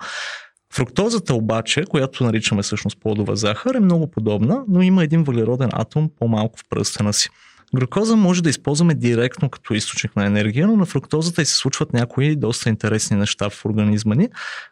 Фруктозата 0.73 1.33
обаче, 1.33 1.83
която 1.89 2.23
наричаме 2.23 2.61
всъщност 2.61 2.97
плодова 2.99 3.35
захар, 3.35 3.75
е 3.75 3.79
много 3.79 4.11
подобна, 4.11 4.63
но 4.67 4.81
има 4.81 5.03
един 5.03 5.23
въглероден 5.23 5.69
атом 5.73 6.09
по-малко 6.19 6.59
в 6.59 6.63
пръстена 6.69 7.13
си. 7.13 7.29
Глюкоза 7.75 8.15
може 8.15 8.43
да 8.43 8.49
използваме 8.49 8.95
директно 8.95 9.49
като 9.49 9.73
източник 9.73 10.15
на 10.15 10.25
енергия, 10.25 10.67
но 10.67 10.75
на 10.75 10.85
фруктозата 10.85 11.41
и 11.41 11.45
се 11.45 11.55
случват 11.55 11.93
някои 11.93 12.35
доста 12.35 12.69
интересни 12.69 13.17
неща 13.17 13.49
в 13.49 13.65
организма 13.65 14.15
ни. 14.15 14.29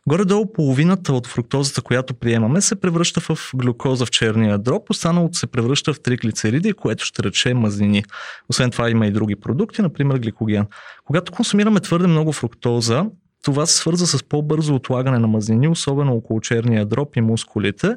Горе-долу 0.07 0.53
половината 0.53 1.13
от 1.13 1.27
фруктозата, 1.27 1.81
която 1.81 2.13
приемаме, 2.13 2.62
се 2.62 2.75
превръща 2.75 3.22
в 3.22 3.51
глюкоза 3.55 4.05
в 4.05 4.12
черния 4.12 4.58
дроб, 4.58 4.89
останалото 4.89 5.38
се 5.38 5.48
превръща 5.48 5.93
в 5.93 6.01
триглицериди, 6.01 6.74
което 6.74 7.05
ще 7.05 7.24
рече 7.24 7.53
мазнини. 7.53 8.03
Освен 8.50 8.72
това 8.72 8.89
има 8.89 9.08
и 9.08 9.12
други 9.12 9.36
продукти, 9.36 9.81
например 9.81 10.17
гликоген. 10.17 10.65
Когато 11.05 11.31
консумираме 11.31 11.79
твърде 11.79 12.08
много 12.08 12.31
фруктоза, 12.34 13.05
това 13.46 13.66
се 13.66 13.75
свърза 13.75 14.08
с 14.08 14.24
по-бързо 14.24 14.75
отлагане 14.75 15.20
на 15.20 15.28
мазнини, 15.28 15.68
особено 15.68 16.16
около 16.16 16.42
черния 16.42 16.86
дроб 16.86 17.16
и 17.16 17.22
мускулите. 17.22 17.96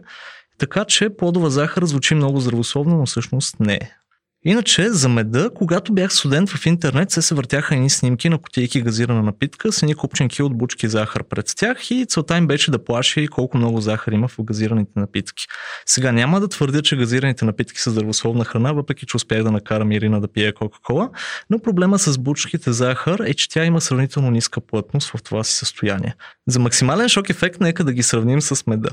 Така 0.58 0.84
че 0.84 1.16
плодова 1.16 1.50
захар 1.50 1.84
звучи 1.84 2.14
много 2.14 2.40
здравословно, 2.40 2.96
но 2.96 3.06
всъщност 3.06 3.60
не 3.60 3.74
е. 3.74 3.90
Иначе 4.44 4.90
за 4.90 5.08
меда, 5.08 5.50
когато 5.54 5.92
бях 5.92 6.12
студент 6.12 6.50
в 6.50 6.66
интернет, 6.66 7.10
се 7.10 7.22
се 7.22 7.34
въртяха 7.34 7.74
едни 7.74 7.90
снимки 7.90 8.28
на 8.28 8.38
котейки 8.38 8.82
газирана 8.82 9.22
напитка 9.22 9.72
с 9.72 9.82
едни 9.82 9.94
купченки 9.94 10.42
от 10.42 10.58
бучки 10.58 10.88
захар 10.88 11.24
пред 11.24 11.52
тях 11.56 11.90
и 11.90 12.06
целта 12.08 12.36
им 12.36 12.46
беше 12.46 12.70
да 12.70 12.84
плаши 12.84 13.28
колко 13.28 13.56
много 13.56 13.80
захар 13.80 14.12
има 14.12 14.28
в 14.28 14.36
газираните 14.42 14.92
напитки. 14.96 15.46
Сега 15.86 16.12
няма 16.12 16.40
да 16.40 16.48
твърдя, 16.48 16.82
че 16.82 16.96
газираните 16.96 17.44
напитки 17.44 17.80
са 17.80 17.90
здравословна 17.90 18.44
храна, 18.44 18.72
въпреки 18.72 19.06
че 19.06 19.16
успях 19.16 19.42
да 19.42 19.50
накарам 19.50 19.92
Ирина 19.92 20.20
да 20.20 20.28
пие 20.28 20.52
Кока-Кола, 20.52 21.10
но 21.50 21.58
проблема 21.58 21.98
с 21.98 22.18
бучките 22.18 22.72
захар 22.72 23.18
е, 23.18 23.34
че 23.34 23.48
тя 23.48 23.64
има 23.64 23.80
сравнително 23.80 24.30
ниска 24.30 24.60
плътност 24.60 25.10
в 25.10 25.22
това 25.22 25.44
си 25.44 25.54
състояние. 25.54 26.14
За 26.48 26.58
максимален 26.58 27.08
шок 27.08 27.30
ефект 27.30 27.60
нека 27.60 27.84
да 27.84 27.92
ги 27.92 28.02
сравним 28.02 28.40
с 28.40 28.66
меда. 28.66 28.90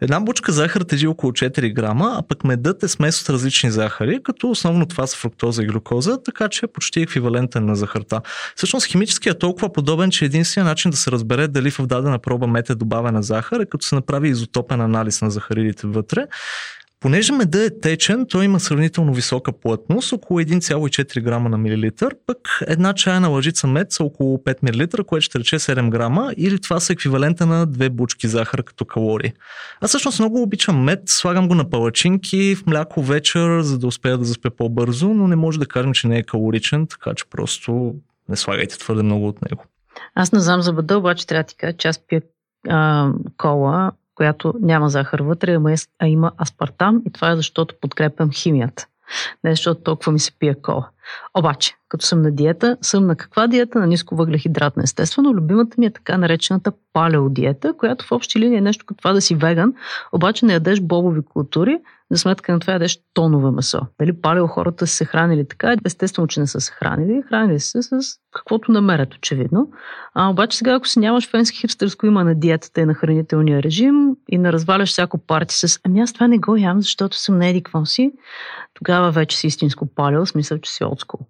Една 0.00 0.20
бучка 0.20 0.52
захар 0.52 0.80
тежи 0.80 1.06
около 1.06 1.32
4 1.32 1.72
грама, 1.72 2.14
а 2.18 2.22
пък 2.22 2.44
медът 2.44 2.82
е 2.82 2.88
смес 2.88 3.22
от 3.22 3.30
различни 3.30 3.70
захари, 3.70 4.20
като 4.22 4.50
основно 4.50 4.86
това 4.86 5.06
са 5.06 5.16
фруктоза 5.16 5.62
и 5.62 5.66
глюкоза, 5.66 6.22
така 6.22 6.48
че 6.48 6.66
е 6.66 6.68
почти 6.68 7.00
еквивалентен 7.00 7.66
на 7.66 7.76
захарта. 7.76 8.20
Всъщност 8.56 8.86
химически 8.86 9.28
е 9.28 9.38
толкова 9.38 9.72
подобен, 9.72 10.10
че 10.10 10.24
единственият 10.24 10.68
начин 10.68 10.90
да 10.90 10.96
се 10.96 11.10
разбере 11.10 11.48
дали 11.48 11.70
в 11.70 11.86
дадена 11.86 12.18
проба 12.18 12.46
мед 12.46 12.70
е 12.70 12.74
добавена 12.74 13.22
захар 13.22 13.60
е 13.60 13.66
като 13.66 13.86
се 13.86 13.94
направи 13.94 14.28
изотопен 14.28 14.80
анализ 14.80 15.22
на 15.22 15.30
захаридите 15.30 15.86
вътре. 15.86 16.26
Понеже 17.00 17.32
меда 17.32 17.64
е 17.64 17.80
течен, 17.80 18.26
той 18.26 18.44
има 18.44 18.60
сравнително 18.60 19.14
висока 19.14 19.52
плътност, 19.52 20.12
около 20.12 20.40
1,4 20.40 21.22
грама 21.22 21.48
на 21.48 21.58
милилитър, 21.58 22.16
пък 22.26 22.38
една 22.66 22.94
чайна 22.94 23.28
лъжица 23.28 23.66
мед 23.66 23.92
са 23.92 24.04
около 24.04 24.38
5 24.38 24.98
мл, 24.98 25.04
което 25.04 25.24
ще 25.24 25.38
рече 25.38 25.58
7 25.58 25.90
грама, 25.90 26.32
или 26.36 26.60
това 26.60 26.80
са 26.80 26.92
еквивалента 26.92 27.46
на 27.46 27.66
две 27.66 27.90
бучки 27.90 28.28
захар 28.28 28.62
като 28.62 28.84
калории. 28.84 29.32
Аз 29.80 29.90
всъщност 29.90 30.18
много 30.18 30.42
обичам 30.42 30.84
мед, 30.84 31.00
слагам 31.06 31.48
го 31.48 31.54
на 31.54 31.70
палачинки, 31.70 32.54
в 32.54 32.66
мляко 32.66 33.02
вечер, 33.02 33.60
за 33.60 33.78
да 33.78 33.86
успея 33.86 34.18
да 34.18 34.24
заспя 34.24 34.50
по-бързо, 34.50 35.08
но 35.08 35.28
не 35.28 35.36
може 35.36 35.58
да 35.58 35.66
кажем, 35.66 35.92
че 35.92 36.08
не 36.08 36.18
е 36.18 36.22
калоричен, 36.22 36.86
така 36.86 37.14
че 37.14 37.24
просто 37.30 37.94
не 38.28 38.36
слагайте 38.36 38.78
твърде 38.78 39.02
много 39.02 39.28
от 39.28 39.42
него. 39.42 39.64
Аз 40.14 40.32
не 40.32 40.40
знам 40.40 40.62
за 40.62 40.72
бъда, 40.72 40.98
обаче 40.98 41.26
трябва 41.26 41.42
да 41.42 41.46
ти 41.46 41.56
кажа, 41.56 41.76
че 41.76 41.88
аз 41.88 42.06
пия 42.06 42.22
а, 42.68 43.08
кола 43.36 43.92
която 44.20 44.54
няма 44.60 44.88
захар 44.88 45.20
вътре, 45.20 45.58
а 45.98 46.06
има 46.06 46.32
аспартам 46.42 47.02
и 47.06 47.10
това 47.10 47.30
е 47.30 47.36
защото 47.36 47.74
подкрепям 47.80 48.30
химията. 48.32 48.86
Не 49.44 49.50
защото 49.50 49.80
толкова 49.80 50.12
ми 50.12 50.18
се 50.18 50.32
пие 50.38 50.54
кола. 50.54 50.88
Обаче, 51.38 51.74
като 51.88 52.06
съм 52.06 52.22
на 52.22 52.30
диета, 52.30 52.76
съм 52.80 53.06
на 53.06 53.16
каква 53.16 53.46
диета? 53.46 53.78
На 53.78 53.86
ниско 53.86 54.16
въглехидратна. 54.16 54.82
Естествено, 54.82 55.34
любимата 55.34 55.74
ми 55.78 55.86
е 55.86 55.92
така 55.92 56.18
наречената 56.18 56.72
палеодиета, 56.92 57.74
която 57.76 58.06
в 58.06 58.12
общи 58.12 58.38
линии 58.38 58.58
е 58.58 58.60
нещо 58.60 58.84
като 58.86 58.98
това 58.98 59.12
да 59.12 59.20
си 59.20 59.34
веган, 59.34 59.74
обаче 60.12 60.46
не 60.46 60.52
ядеш 60.52 60.80
бобови 60.80 61.22
култури, 61.22 61.78
за 62.10 62.18
сметка 62.18 62.52
на 62.52 62.60
това 62.60 62.72
ядеш 62.72 62.98
тонове 63.14 63.50
месо. 63.50 63.80
Дали 64.00 64.20
палео 64.20 64.46
хората 64.46 64.86
са 64.86 64.96
се 64.96 65.04
хранили 65.04 65.48
така? 65.48 65.76
Естествено, 65.84 66.28
че 66.28 66.40
не 66.40 66.46
са 66.46 66.60
се 66.60 66.72
хранили. 66.72 67.22
Хранили 67.28 67.60
се 67.60 67.82
с 67.82 67.90
каквото 68.32 68.72
намерят, 68.72 69.14
очевидно. 69.14 69.70
А, 70.14 70.30
обаче 70.30 70.58
сега, 70.58 70.74
ако 70.74 70.88
си 70.88 70.98
нямаш 70.98 71.30
фенски 71.30 71.58
хипстърско 71.58 72.06
има 72.06 72.24
на 72.24 72.34
диетата 72.34 72.80
и 72.80 72.84
на 72.84 72.94
хранителния 72.94 73.62
режим 73.62 74.16
и 74.28 74.38
не 74.38 74.52
разваляш 74.52 74.88
всяко 74.88 75.18
парти 75.18 75.54
с 75.54 75.80
ами 75.84 76.00
аз 76.00 76.12
това 76.12 76.28
не 76.28 76.38
го 76.38 76.56
ям, 76.56 76.80
защото 76.80 77.16
съм 77.16 77.38
не 77.38 77.50
еди 77.50 77.62
си, 77.84 78.12
тогава 78.74 79.10
вече 79.10 79.36
си 79.36 79.46
истинско 79.46 79.86
палео, 79.94 80.26
смисъл, 80.26 80.58
че 80.58 80.72
си 80.72 80.84
отскул. 80.92 81.20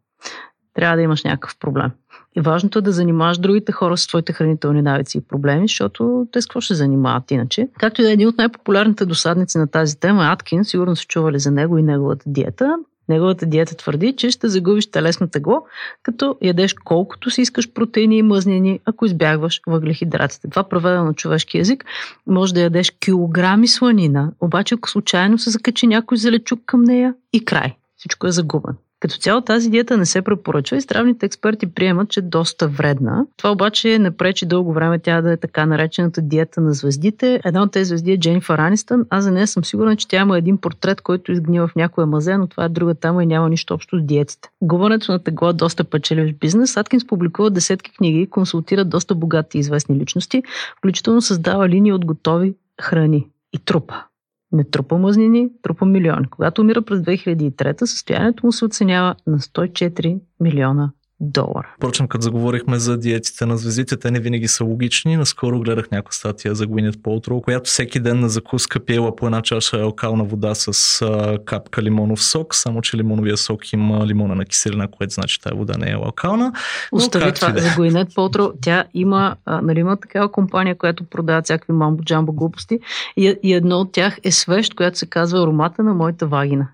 Трябва 0.74 0.96
да 0.96 1.02
имаш 1.02 1.24
някакъв 1.24 1.58
проблем. 1.58 1.90
И 2.36 2.40
важното 2.40 2.78
е 2.78 2.82
да 2.82 2.92
занимаваш 2.92 3.38
другите 3.38 3.72
хора 3.72 3.96
с 3.96 4.06
твоите 4.06 4.32
хранителни 4.32 4.82
навици 4.82 5.18
и 5.18 5.20
проблеми, 5.20 5.68
защото 5.68 6.26
те 6.32 6.42
с 6.42 6.46
какво 6.46 6.60
ще 6.60 6.74
занимават 6.74 7.30
иначе. 7.30 7.68
Както 7.78 8.02
и 8.02 8.06
е 8.06 8.12
един 8.12 8.28
от 8.28 8.38
най-популярните 8.38 9.06
досадници 9.06 9.58
на 9.58 9.66
тази 9.66 10.00
тема, 10.00 10.24
Аткин, 10.24 10.64
сигурно 10.64 10.96
са 10.96 11.04
чували 11.04 11.38
за 11.38 11.50
него 11.50 11.78
и 11.78 11.82
неговата 11.82 12.24
диета. 12.26 12.76
Неговата 13.08 13.46
диета 13.46 13.76
твърди, 13.76 14.16
че 14.16 14.30
ще 14.30 14.48
загубиш 14.48 14.90
телесно 14.90 15.28
тегло, 15.28 15.62
като 16.02 16.36
ядеш 16.42 16.74
колкото 16.74 17.30
си 17.30 17.42
искаш 17.42 17.72
протеини 17.72 18.18
и 18.18 18.22
мъзнини, 18.22 18.80
ако 18.84 19.06
избягваш 19.06 19.60
въглехидратите. 19.66 20.50
Това 20.50 20.68
преведено 20.68 21.04
на 21.04 21.14
човешки 21.14 21.58
язик 21.58 21.84
може 22.26 22.54
да 22.54 22.60
ядеш 22.60 22.90
килограми 22.90 23.68
сланина, 23.68 24.32
обаче 24.40 24.74
ако 24.74 24.90
случайно 24.90 25.38
се 25.38 25.50
закачи 25.50 25.86
някой 25.86 26.16
залечук 26.18 26.60
към 26.66 26.82
нея 26.82 27.14
и 27.32 27.44
край. 27.44 27.76
Всичко 27.96 28.26
е 28.26 28.30
загубено. 28.30 28.78
Като 29.00 29.16
цяло 29.18 29.40
тази 29.40 29.70
диета 29.70 29.96
не 29.96 30.06
се 30.06 30.22
препоръчва 30.22 30.76
и 30.76 30.80
здравните 30.80 31.26
експерти 31.26 31.66
приемат, 31.66 32.10
че 32.10 32.20
е 32.20 32.22
доста 32.22 32.68
вредна. 32.68 33.26
Това 33.36 33.50
обаче 33.50 33.98
не 33.98 34.10
пречи 34.10 34.46
дълго 34.46 34.72
време 34.72 34.98
тя 34.98 35.20
да 35.20 35.32
е 35.32 35.36
така 35.36 35.66
наречената 35.66 36.22
диета 36.22 36.60
на 36.60 36.72
звездите. 36.72 37.40
Една 37.44 37.62
от 37.62 37.72
тези 37.72 37.88
звезди 37.88 38.12
е 38.12 38.18
Дженнифър 38.18 38.58
Анистън. 38.58 39.06
Аз 39.10 39.24
за 39.24 39.30
нея 39.30 39.46
съм 39.46 39.64
сигурна, 39.64 39.96
че 39.96 40.08
тя 40.08 40.20
има 40.20 40.38
един 40.38 40.58
портрет, 40.58 41.00
който 41.00 41.32
изгнива 41.32 41.68
в 41.68 41.76
някоя 41.76 42.06
мазе, 42.06 42.36
но 42.36 42.46
това 42.46 42.64
е 42.64 42.68
друга 42.68 42.94
тема 42.94 43.22
и 43.22 43.26
няма 43.26 43.48
нищо 43.48 43.74
общо 43.74 43.98
с 43.98 44.02
диетите. 44.02 44.48
Губането 44.62 45.12
на 45.12 45.18
тегло 45.18 45.48
е 45.48 45.52
доста 45.52 45.84
печеливш 45.84 46.32
бизнес. 46.32 46.76
Аткинс 46.76 47.06
публикува 47.06 47.50
десетки 47.50 47.92
книги, 47.92 48.30
консултира 48.30 48.84
доста 48.84 49.14
богати 49.14 49.58
и 49.58 49.60
известни 49.60 49.96
личности, 49.96 50.42
включително 50.78 51.22
създава 51.22 51.68
линии 51.68 51.92
от 51.92 52.04
готови 52.04 52.54
храни 52.80 53.26
и 53.52 53.58
трупа. 53.58 54.04
Не 54.52 54.64
трупа 54.64 54.98
мазнини, 54.98 55.48
трупа 55.62 55.86
милиони. 55.86 56.26
Когато 56.30 56.62
умира 56.62 56.82
през 56.82 57.00
2003, 57.00 57.84
състоянието 57.84 58.46
му 58.46 58.52
се 58.52 58.64
оценява 58.64 59.14
на 59.26 59.38
104 59.38 60.20
милиона 60.40 60.92
долара. 61.20 61.74
Впрочем, 61.76 62.08
като 62.08 62.22
заговорихме 62.22 62.78
за 62.78 62.98
диетите 62.98 63.46
на 63.46 63.56
звездите, 63.56 63.96
те 63.96 64.10
не 64.10 64.20
винаги 64.20 64.48
са 64.48 64.64
логични. 64.64 65.16
Наскоро 65.16 65.60
гледах 65.60 65.90
някаква 65.90 66.12
статия 66.12 66.54
за 66.54 66.66
Gwyneth 66.66 66.96
Paltrow, 66.96 67.40
която 67.40 67.70
всеки 67.70 68.00
ден 68.00 68.20
на 68.20 68.28
закуска 68.28 68.80
пиела 68.80 69.16
по 69.16 69.26
една 69.26 69.42
чаша 69.42 69.80
алкална 69.80 70.24
вода 70.24 70.54
с 70.54 71.02
а, 71.02 71.38
капка 71.44 71.82
лимонов 71.82 72.22
сок, 72.22 72.54
само 72.54 72.82
че 72.82 72.96
лимоновия 72.96 73.36
сок 73.36 73.72
има 73.72 74.06
лимона 74.06 74.34
на 74.34 74.44
киселина, 74.44 74.88
което 74.90 75.14
значи 75.14 75.40
тази 75.40 75.56
вода 75.56 75.74
не 75.78 75.90
е 75.90 75.94
алкална. 75.94 76.52
Остави 76.92 77.32
това 77.32 77.48
за 77.48 77.68
Gwyneth 77.68 78.14
Paltrow. 78.14 78.52
Тя 78.60 78.84
има, 78.94 79.36
а, 79.44 79.60
нали, 79.62 79.80
има 79.80 79.96
такава 79.96 80.32
компания, 80.32 80.78
която 80.78 81.04
продава 81.04 81.42
всякакви 81.42 81.72
мамбо-джамбо 81.72 82.34
глупости 82.34 82.78
и, 83.16 83.36
и 83.42 83.54
едно 83.54 83.76
от 83.76 83.92
тях 83.92 84.18
е 84.24 84.32
свещ, 84.32 84.74
която 84.74 84.98
се 84.98 85.06
казва 85.06 85.42
аромата 85.42 85.82
на 85.82 85.94
моята 85.94 86.26
вагина. 86.26 86.68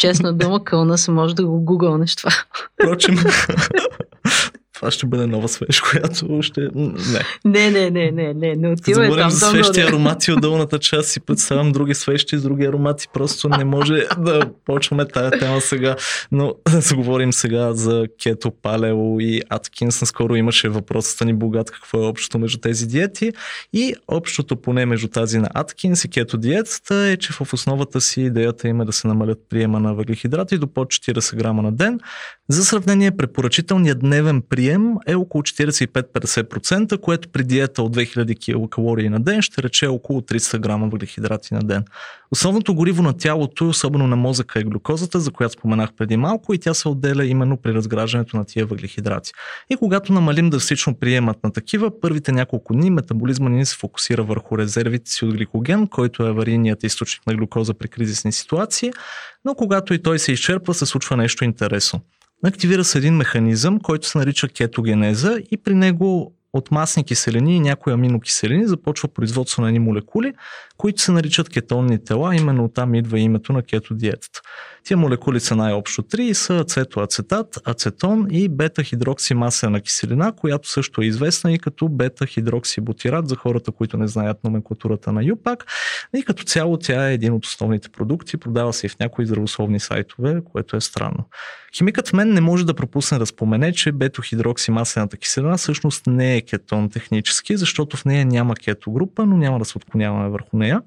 Честна 0.00 0.32
дума, 0.32 0.64
кълна 0.64 0.98
се 0.98 1.10
може 1.10 1.34
да 1.34 1.46
го 1.46 1.60
гугълнеш 1.60 2.16
това. 2.16 2.30
Впрочем, 2.74 3.16
това 4.80 4.90
ще 4.90 5.06
бъде 5.06 5.26
нова 5.26 5.48
свеж, 5.48 5.80
която 5.80 6.42
ще... 6.42 6.60
Не. 6.74 6.90
Не, 7.44 7.70
не, 7.70 7.90
не, 7.90 8.10
не, 8.10 8.34
не, 8.34 8.56
не 8.56 8.68
отива 8.68 8.94
Заговорим 8.94 9.22
там. 9.22 9.30
за 9.30 9.46
свещи 9.46 9.80
аромати 9.80 10.32
от 10.32 10.40
долната 10.40 10.78
част 10.78 11.08
си 11.08 11.20
представям 11.20 11.72
други 11.72 11.94
свещи 11.94 12.38
с 12.38 12.42
други 12.42 12.64
аромати. 12.64 13.08
Просто 13.12 13.48
не 13.48 13.64
може 13.64 14.06
да 14.18 14.42
почваме 14.64 15.08
тая 15.08 15.30
тема 15.30 15.60
сега. 15.60 15.96
Но 16.32 16.54
да 16.72 16.82
се 16.82 16.94
говорим 16.94 17.32
сега 17.32 17.72
за 17.72 18.06
кето, 18.22 18.50
палео 18.50 19.20
и 19.20 19.42
Аткинс. 19.48 20.00
Наскоро 20.00 20.34
имаше 20.34 20.68
въпросата 20.68 21.24
ни 21.24 21.34
богат 21.34 21.70
какво 21.70 22.02
е 22.04 22.06
общото 22.06 22.38
между 22.38 22.58
тези 22.58 22.86
диети. 22.86 23.32
И 23.72 23.94
общото 24.08 24.56
поне 24.56 24.86
между 24.86 25.08
тази 25.08 25.38
на 25.38 25.48
Аткинс 25.54 26.04
и 26.04 26.08
кето 26.08 26.38
диетата 26.38 26.94
е, 26.94 27.16
че 27.16 27.32
в 27.32 27.52
основата 27.52 28.00
си 28.00 28.20
идеята 28.20 28.68
има 28.68 28.84
да 28.84 28.92
се 28.92 29.08
намалят 29.08 29.38
приема 29.48 29.80
на 29.80 29.94
въглехидрати 29.94 30.58
до 30.58 30.66
под 30.66 30.88
40 30.88 31.36
грама 31.36 31.62
на 31.62 31.72
ден. 31.72 32.00
За 32.48 32.64
сравнение, 32.64 33.10
препоръчителният 33.10 33.98
дневен 33.98 34.42
прием 34.48 34.69
прием 34.70 34.94
е 35.06 35.14
около 35.14 35.42
45-50%, 35.42 37.00
което 37.00 37.28
при 37.28 37.44
диета 37.44 37.82
от 37.82 37.96
2000 37.96 38.38
килокалории 38.40 39.08
на 39.08 39.20
ден 39.20 39.42
ще 39.42 39.62
рече 39.62 39.86
около 39.86 40.20
300 40.20 40.58
грама 40.58 40.88
въглехидрати 40.88 41.54
на 41.54 41.60
ден. 41.60 41.84
Основното 42.30 42.74
гориво 42.74 43.02
на 43.02 43.16
тялото, 43.16 43.68
особено 43.68 44.06
на 44.06 44.16
мозъка 44.16 44.60
е 44.60 44.62
глюкозата, 44.62 45.20
за 45.20 45.30
която 45.30 45.52
споменах 45.52 45.90
преди 45.98 46.16
малко 46.16 46.54
и 46.54 46.58
тя 46.58 46.74
се 46.74 46.88
отделя 46.88 47.24
именно 47.24 47.56
при 47.56 47.74
разграждането 47.74 48.36
на 48.36 48.44
тия 48.44 48.66
въглехидрати. 48.66 49.32
И 49.70 49.76
когато 49.76 50.12
намалим 50.12 50.50
драстично 50.50 50.94
приемат 50.94 51.36
на 51.44 51.52
такива, 51.52 52.00
първите 52.00 52.32
няколко 52.32 52.72
дни 52.72 52.90
метаболизма 52.90 53.50
ни 53.50 53.66
се 53.66 53.76
фокусира 53.76 54.22
върху 54.22 54.58
резервите 54.58 55.10
си 55.10 55.24
от 55.24 55.34
гликоген, 55.34 55.86
който 55.86 56.22
е 56.22 56.28
аварийният 56.28 56.84
източник 56.84 57.26
на 57.26 57.34
глюкоза 57.34 57.74
при 57.74 57.88
кризисни 57.88 58.32
ситуации, 58.32 58.92
но 59.44 59.54
когато 59.54 59.94
и 59.94 60.02
той 60.02 60.18
се 60.18 60.32
изчерпва, 60.32 60.74
се 60.74 60.86
случва 60.86 61.16
нещо 61.16 61.44
интересно. 61.44 62.00
Активира 62.44 62.84
се 62.84 62.98
един 62.98 63.14
механизъм, 63.14 63.80
който 63.80 64.06
се 64.06 64.18
нарича 64.18 64.48
кетогенеза 64.48 65.38
и 65.50 65.56
при 65.56 65.74
него 65.74 66.32
от 66.52 66.70
масни 66.70 67.04
киселини 67.04 67.56
и 67.56 67.60
някои 67.60 67.92
аминокиселини 67.92 68.66
започва 68.66 69.08
производство 69.08 69.62
на 69.62 69.68
едни 69.68 69.78
молекули, 69.78 70.32
които 70.76 71.02
се 71.02 71.12
наричат 71.12 71.48
кетонни 71.48 72.04
тела, 72.04 72.36
именно 72.36 72.64
оттам 72.64 72.94
идва 72.94 73.18
името 73.18 73.52
на 73.52 73.62
кетодиетата. 73.62 74.40
Тия 74.84 74.96
молекули 74.96 75.40
са 75.40 75.56
най-общо 75.56 76.02
три 76.02 76.24
и 76.24 76.34
са 76.34 76.56
ацетоацетат, 76.56 77.58
ацетон 77.64 78.26
и 78.30 78.48
бета-хидроксимасена 78.48 79.80
киселина, 79.80 80.32
която 80.32 80.68
също 80.68 81.02
е 81.02 81.06
известна 81.06 81.52
и 81.52 81.58
като 81.58 81.88
бета-хидроксибутират 81.88 83.28
за 83.28 83.36
хората, 83.36 83.72
които 83.72 83.96
не 83.96 84.08
знаят 84.08 84.44
номенклатурата 84.44 85.12
на 85.12 85.24
ЮПАК. 85.24 85.66
И 86.16 86.22
като 86.22 86.44
цяло 86.44 86.76
тя 86.76 87.08
е 87.08 87.14
един 87.14 87.32
от 87.32 87.44
основните 87.44 87.88
продукти, 87.88 88.36
продава 88.36 88.72
се 88.72 88.86
и 88.86 88.88
в 88.88 88.98
някои 88.98 89.26
здравословни 89.26 89.80
сайтове, 89.80 90.40
което 90.52 90.76
е 90.76 90.80
странно. 90.80 91.24
Химикът 91.76 92.08
в 92.08 92.12
мен 92.12 92.34
не 92.34 92.40
може 92.40 92.66
да 92.66 92.74
пропусне 92.74 93.18
да 93.18 93.26
спомене, 93.26 93.72
че 93.72 93.92
бета-хидроксимасената 93.92 95.16
киселина 95.16 95.56
всъщност 95.56 96.06
не 96.06 96.36
е 96.36 96.42
кетон 96.42 96.90
технически, 96.90 97.56
защото 97.56 97.96
в 97.96 98.04
нея 98.04 98.26
няма 98.26 98.54
кетогрупа, 98.54 99.26
но 99.26 99.36
няма 99.36 99.58
да 99.58 99.64
се 99.64 99.78
отклоняваме 99.78 100.28
върху 100.28 100.56
нея. 100.56 100.82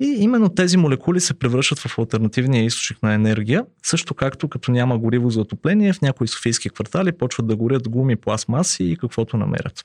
И 0.00 0.16
именно 0.20 0.48
тези 0.48 0.76
молекули 0.76 1.20
се 1.20 1.38
превръщат 1.38 1.78
в 1.78 1.98
альтернативния 1.98 2.64
източник 2.64 3.02
на 3.02 3.14
енергия, 3.14 3.64
също 3.82 4.14
както 4.14 4.48
като 4.48 4.72
няма 4.72 4.98
гориво 4.98 5.30
за 5.30 5.40
отопление, 5.40 5.92
в 5.92 6.00
някои 6.00 6.28
софийски 6.28 6.70
квартали 6.70 7.12
почват 7.12 7.46
да 7.46 7.56
горят 7.56 7.88
гуми, 7.88 8.16
пластмаси 8.16 8.84
и 8.84 8.96
каквото 8.96 9.36
намерят. 9.36 9.84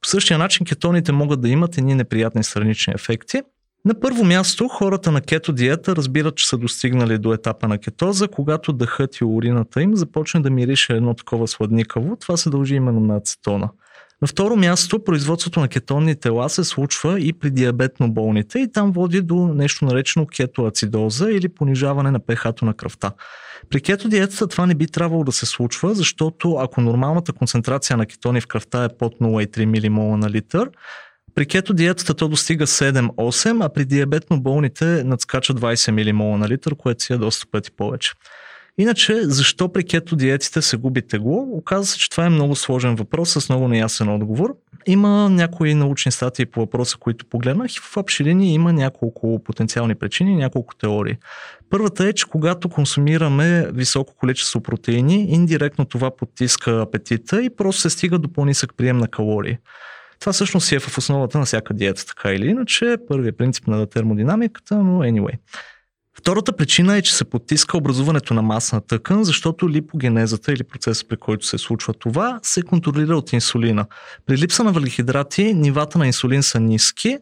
По 0.00 0.08
същия 0.08 0.38
начин 0.38 0.66
кетоните 0.66 1.12
могат 1.12 1.40
да 1.40 1.48
имат 1.48 1.78
едни 1.78 1.94
неприятни 1.94 2.44
странични 2.44 2.92
ефекти, 2.96 3.42
на 3.84 4.00
първо 4.00 4.24
място, 4.24 4.68
хората 4.68 5.12
на 5.12 5.20
кето 5.20 5.52
диета 5.52 5.96
разбират, 5.96 6.36
че 6.36 6.48
са 6.48 6.58
достигнали 6.58 7.18
до 7.18 7.32
етапа 7.32 7.68
на 7.68 7.78
кетоза, 7.78 8.28
когато 8.28 8.72
дъхът 8.72 9.16
и 9.16 9.24
урината 9.24 9.82
им 9.82 9.96
започне 9.96 10.40
да 10.40 10.50
мирише 10.50 10.92
едно 10.92 11.14
такова 11.14 11.48
сладникаво. 11.48 12.16
Това 12.20 12.36
се 12.36 12.50
дължи 12.50 12.74
именно 12.74 13.00
на 13.00 13.16
ацетона. 13.16 13.70
На 14.22 14.28
второ 14.28 14.56
място, 14.56 15.04
производството 15.04 15.60
на 15.60 15.68
кетонни 15.68 16.16
тела 16.16 16.48
се 16.50 16.64
случва 16.64 17.20
и 17.20 17.32
при 17.32 17.50
диабетно 17.50 18.12
болните 18.12 18.58
и 18.58 18.72
там 18.72 18.92
води 18.92 19.20
до 19.20 19.34
нещо 19.34 19.84
наречено 19.84 20.26
кетоацидоза 20.26 21.30
или 21.30 21.48
понижаване 21.48 22.10
на 22.10 22.20
pH 22.20 22.62
на 22.62 22.74
кръвта. 22.74 23.12
При 23.70 23.80
кето 23.80 24.08
диетата 24.08 24.48
това 24.48 24.66
не 24.66 24.74
би 24.74 24.86
трябвало 24.86 25.24
да 25.24 25.32
се 25.32 25.46
случва, 25.46 25.94
защото 25.94 26.54
ако 26.54 26.80
нормалната 26.80 27.32
концентрация 27.32 27.96
на 27.96 28.06
кетони 28.06 28.40
в 28.40 28.46
кръвта 28.46 28.84
е 28.84 28.96
под 28.98 29.14
0,3 29.20 29.64
милимола 29.64 30.16
на 30.16 30.30
литър, 30.30 30.70
При 31.34 31.46
кето 31.46 31.74
диетата 31.74 32.14
то 32.14 32.28
достига 32.28 32.66
7-8, 32.66 33.64
а 33.64 33.68
при 33.68 33.84
диабетно 33.84 34.40
болните 34.42 35.04
надскача 35.04 35.54
20 35.54 35.90
милимола 35.90 36.38
на 36.38 36.48
литър, 36.48 36.74
което 36.74 37.04
си 37.04 37.12
е 37.12 37.16
доста 37.16 37.46
пъти 37.50 37.70
повече. 37.70 38.12
Иначе, 38.78 39.20
защо 39.22 39.72
при 39.72 39.84
кето 39.84 40.16
диетите 40.16 40.62
се 40.62 40.76
губи 40.76 41.02
тегло? 41.02 41.46
Оказва 41.52 41.86
се, 41.86 41.98
че 41.98 42.10
това 42.10 42.26
е 42.26 42.30
много 42.30 42.56
сложен 42.56 42.94
въпрос 42.94 43.30
с 43.30 43.48
много 43.48 43.68
неясен 43.68 44.08
отговор. 44.08 44.56
Има 44.86 45.28
някои 45.30 45.74
научни 45.74 46.12
статии 46.12 46.46
по 46.46 46.60
въпроса, 46.60 46.96
които 46.98 47.26
погледнах 47.26 47.76
и 47.76 47.80
в 47.80 47.96
общи 47.96 48.24
линии 48.24 48.54
има 48.54 48.72
няколко 48.72 49.42
потенциални 49.44 49.94
причини, 49.94 50.36
няколко 50.36 50.74
теории. 50.76 51.16
Първата 51.70 52.08
е, 52.08 52.12
че 52.12 52.26
когато 52.26 52.68
консумираме 52.68 53.66
високо 53.72 54.14
количество 54.16 54.60
протеини, 54.60 55.24
индиректно 55.28 55.84
това 55.84 56.16
потиска 56.16 56.80
апетита 56.80 57.42
и 57.42 57.56
просто 57.56 57.80
се 57.80 57.90
стига 57.90 58.18
до 58.18 58.32
по-нисък 58.32 58.74
прием 58.76 58.98
на 58.98 59.08
калории. 59.08 59.58
Това 60.20 60.32
всъщност 60.32 60.72
е 60.72 60.78
в 60.78 60.98
основата 60.98 61.38
на 61.38 61.44
всяка 61.44 61.74
диета, 61.74 62.06
така 62.06 62.32
или 62.32 62.46
иначе. 62.46 62.96
Първият 63.08 63.38
принцип 63.38 63.66
на 63.66 63.86
термодинамиката, 63.86 64.76
но 64.76 64.98
anyway. 64.98 65.38
Втората 66.18 66.56
причина 66.56 66.96
е, 66.96 67.02
че 67.02 67.14
се 67.14 67.24
потиска 67.24 67.76
образуването 67.76 68.34
на 68.34 68.42
масна 68.42 68.80
тъкан, 68.80 69.24
защото 69.24 69.70
липогенезата 69.70 70.52
или 70.52 70.62
процесът 70.62 71.08
при 71.08 71.16
който 71.16 71.46
се 71.46 71.58
случва 71.58 71.94
това 71.94 72.40
се 72.42 72.62
контролира 72.62 73.16
от 73.16 73.32
инсулина. 73.32 73.86
При 74.26 74.38
липса 74.38 74.64
на 74.64 74.72
въглехидрати 74.72 75.54
нивата 75.54 75.98
на 75.98 76.06
инсулин 76.06 76.42
са 76.42 76.60
ниски 76.60 77.18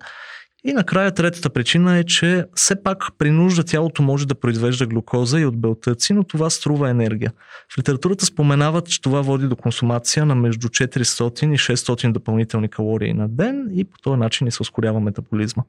и 0.65 0.73
накрая 0.73 1.15
третата 1.15 1.51
причина 1.51 1.99
е, 1.99 2.05
че 2.05 2.45
все 2.55 2.83
пак 2.83 3.05
при 3.19 3.31
нужда 3.31 3.65
тялото 3.65 4.03
може 4.03 4.27
да 4.27 4.35
произвежда 4.35 4.87
глюкоза 4.87 5.41
и 5.41 5.47
от 5.47 5.61
белтъци, 5.61 6.13
но 6.13 6.25
това 6.25 6.51
струва 6.51 6.91
енергия. 6.91 7.33
В 7.75 7.79
литературата 7.79 8.27
споменават, 8.27 8.89
че 8.89 9.01
това 9.01 9.21
води 9.21 9.47
до 9.47 9.57
консумация 9.57 10.27
на 10.27 10.35
между 10.35 10.69
400 10.69 11.55
и 11.55 11.77
600 11.77 12.13
допълнителни 12.13 12.69
калории 12.69 13.13
на 13.13 13.29
ден 13.29 13.69
и 13.75 13.85
по 13.85 13.99
този 13.99 14.17
начин 14.17 14.47
и 14.47 14.53
се 14.53 14.63
ускорява 14.63 15.01
метаболизма. 15.01 15.63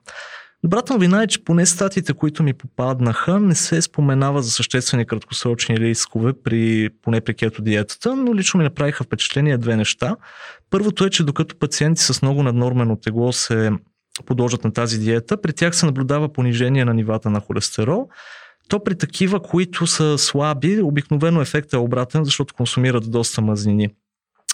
Добрата 0.64 0.94
новина 0.94 1.24
е, 1.24 1.28
че 1.28 1.44
поне 1.44 1.66
статиите, 1.66 2.14
които 2.14 2.44
ми 2.44 2.54
попаднаха, 2.54 3.40
не 3.40 3.56
се 3.56 3.82
споменава 3.82 4.42
за 4.42 4.52
съществени 4.52 5.06
краткосрочни 5.06 5.78
рискове 5.78 6.34
при, 6.44 6.90
поне 7.02 7.22
при 7.22 7.34
кето 7.34 7.62
диетата, 7.62 8.16
но 8.16 8.36
лично 8.36 8.58
ми 8.58 8.64
направиха 8.64 9.04
впечатление 9.04 9.58
две 9.58 9.76
неща. 9.76 10.16
Първото 10.70 11.06
е, 11.06 11.10
че 11.10 11.24
докато 11.24 11.56
пациенти 11.56 12.02
с 12.02 12.22
много 12.22 12.44
наднормено 12.44 12.96
тегло 12.96 13.34
се 13.34 13.72
подложат 14.26 14.64
на 14.64 14.74
тази 14.74 15.00
диета, 15.00 15.42
при 15.42 15.54
тях 15.54 15.76
се 15.76 15.86
наблюдава 15.86 16.34
понижение 16.34 16.86
на 16.86 16.94
нивата 16.94 17.30
на 17.30 17.40
холестерол, 17.40 18.10
то 18.68 18.84
при 18.84 18.98
такива, 18.98 19.42
които 19.42 19.88
са 19.88 20.18
слаби, 20.18 20.82
обикновено 20.82 21.42
ефектът 21.42 21.74
е 21.74 21.78
обратен, 21.78 22.24
защото 22.26 22.54
консумират 22.54 23.12
доста 23.12 23.42
мазнини. 23.42 23.90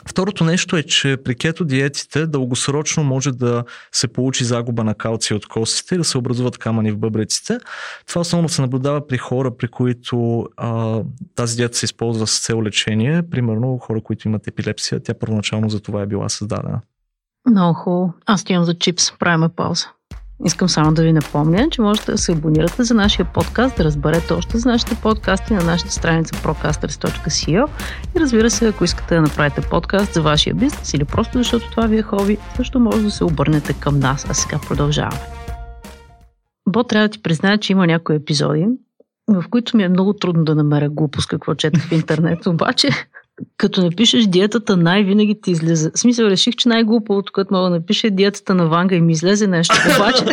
Второто 0.08 0.44
нещо 0.44 0.78
е, 0.78 0.84
че 0.84 1.18
при 1.26 1.36
кето 1.36 1.66
диетите 1.66 2.28
дългосрочно 2.28 3.04
може 3.04 3.32
да 3.32 3.64
се 3.92 4.08
получи 4.08 4.44
загуба 4.44 4.84
на 4.84 4.96
калци 4.96 5.34
от 5.34 5.48
костите 5.48 5.96
и 5.96 5.98
да 5.98 6.04
се 6.04 6.18
образуват 6.18 6.58
камъни 6.58 6.92
в 6.92 6.98
бъбреците. 6.98 7.58
Това 8.08 8.22
основно 8.22 8.50
се 8.50 8.62
наблюдава 8.62 9.08
при 9.08 9.18
хора, 9.18 9.58
при 9.58 9.68
които 9.68 10.48
а, 10.58 11.02
тази 11.36 11.56
диета 11.56 11.78
се 11.78 11.86
използва 11.86 12.28
с 12.28 12.40
цел 12.40 12.64
лечение. 12.64 13.30
Примерно 13.30 13.78
хора, 13.78 14.02
които 14.02 14.28
имат 14.28 14.48
епилепсия, 14.48 15.04
тя 15.04 15.14
първоначално 15.14 15.70
за 15.70 15.80
това 15.80 16.02
е 16.02 16.08
била 16.08 16.30
създадена. 16.30 16.82
Много 17.50 17.74
хубаво. 17.74 18.14
Аз 18.26 18.42
отивам 18.42 18.64
за 18.64 18.74
чипс. 18.74 19.12
Правиме 19.20 19.50
пауза. 19.50 19.88
Искам 20.46 20.70
само 20.70 20.94
да 20.94 21.04
ви 21.04 21.14
напомня, 21.14 21.68
че 21.72 21.82
можете 21.82 22.12
да 22.12 22.18
се 22.18 22.32
абонирате 22.32 22.84
за 22.84 22.94
нашия 22.94 23.26
подкаст, 23.26 23.78
да 23.78 23.84
разберете 23.84 24.34
още 24.34 24.58
за 24.58 24.70
нашите 24.70 24.96
подкасти 24.96 25.54
на 25.54 25.64
нашата 25.64 25.92
страница 25.92 26.36
procasters.co 26.36 27.68
и 28.16 28.20
разбира 28.20 28.50
се, 28.50 28.68
ако 28.68 28.84
искате 28.84 29.16
да 29.16 29.22
направите 29.22 29.62
подкаст 29.70 30.14
за 30.14 30.22
вашия 30.22 30.56
бизнес 30.56 30.94
или 30.94 31.06
просто 31.06 31.38
защото 31.38 31.70
това 31.72 31.88
ви 31.88 31.98
е 31.98 32.02
хоби, 32.02 32.38
също 32.56 32.80
може 32.80 33.04
да 33.04 33.12
се 33.12 33.24
обърнете 33.24 33.74
към 33.74 34.00
нас, 34.00 34.26
а 34.30 34.34
сега 34.34 34.60
продължаваме. 34.68 35.22
Бо 36.70 36.84
трябва 36.84 37.08
да 37.08 37.12
ти 37.12 37.22
призная, 37.22 37.58
че 37.58 37.72
има 37.72 37.88
някои 37.88 38.16
епизоди, 38.16 38.68
в 39.28 39.44
които 39.50 39.78
ми 39.78 39.84
е 39.84 39.90
много 39.90 40.14
трудно 40.14 40.44
да 40.44 40.56
намеря 40.56 40.90
глупост, 40.90 41.30
какво 41.30 41.56
четах 41.56 41.88
в 41.88 41.92
интернет, 41.92 42.46
обаче 42.46 42.90
като 43.58 43.84
напишеш 43.84 44.26
диетата 44.26 44.78
най-винаги 44.78 45.42
ти 45.42 45.52
излезе. 45.52 45.92
В 45.96 46.00
смисъл, 46.00 46.26
реших, 46.26 46.56
че 46.56 46.70
най-глупавото, 46.70 47.34
което 47.34 47.54
мога 47.54 47.70
да 47.70 47.76
напиша 47.76 48.08
е 48.08 48.12
диетата 48.12 48.54
на 48.54 48.68
Ванга 48.68 48.96
и 48.96 49.02
ми 49.02 49.12
излезе 49.12 49.48
нещо. 49.48 49.76
Обаче, 49.96 50.26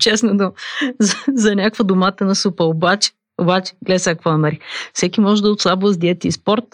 честно, 0.00 0.36
да, 0.36 0.52
за, 1.00 1.16
за 1.34 1.56
някаква 1.56 1.84
доматена 1.84 2.34
супа. 2.34 2.64
Обаче, 2.64 3.10
обаче, 3.40 3.72
гледай 3.84 3.98
сега 3.98 4.14
какво 4.14 4.30
намерих. 4.30 4.58
Всеки 4.92 5.20
може 5.20 5.42
да 5.42 5.50
отслабва 5.50 5.92
с 5.92 5.98
диета 5.98 6.28
и 6.28 6.32
спорт, 6.32 6.64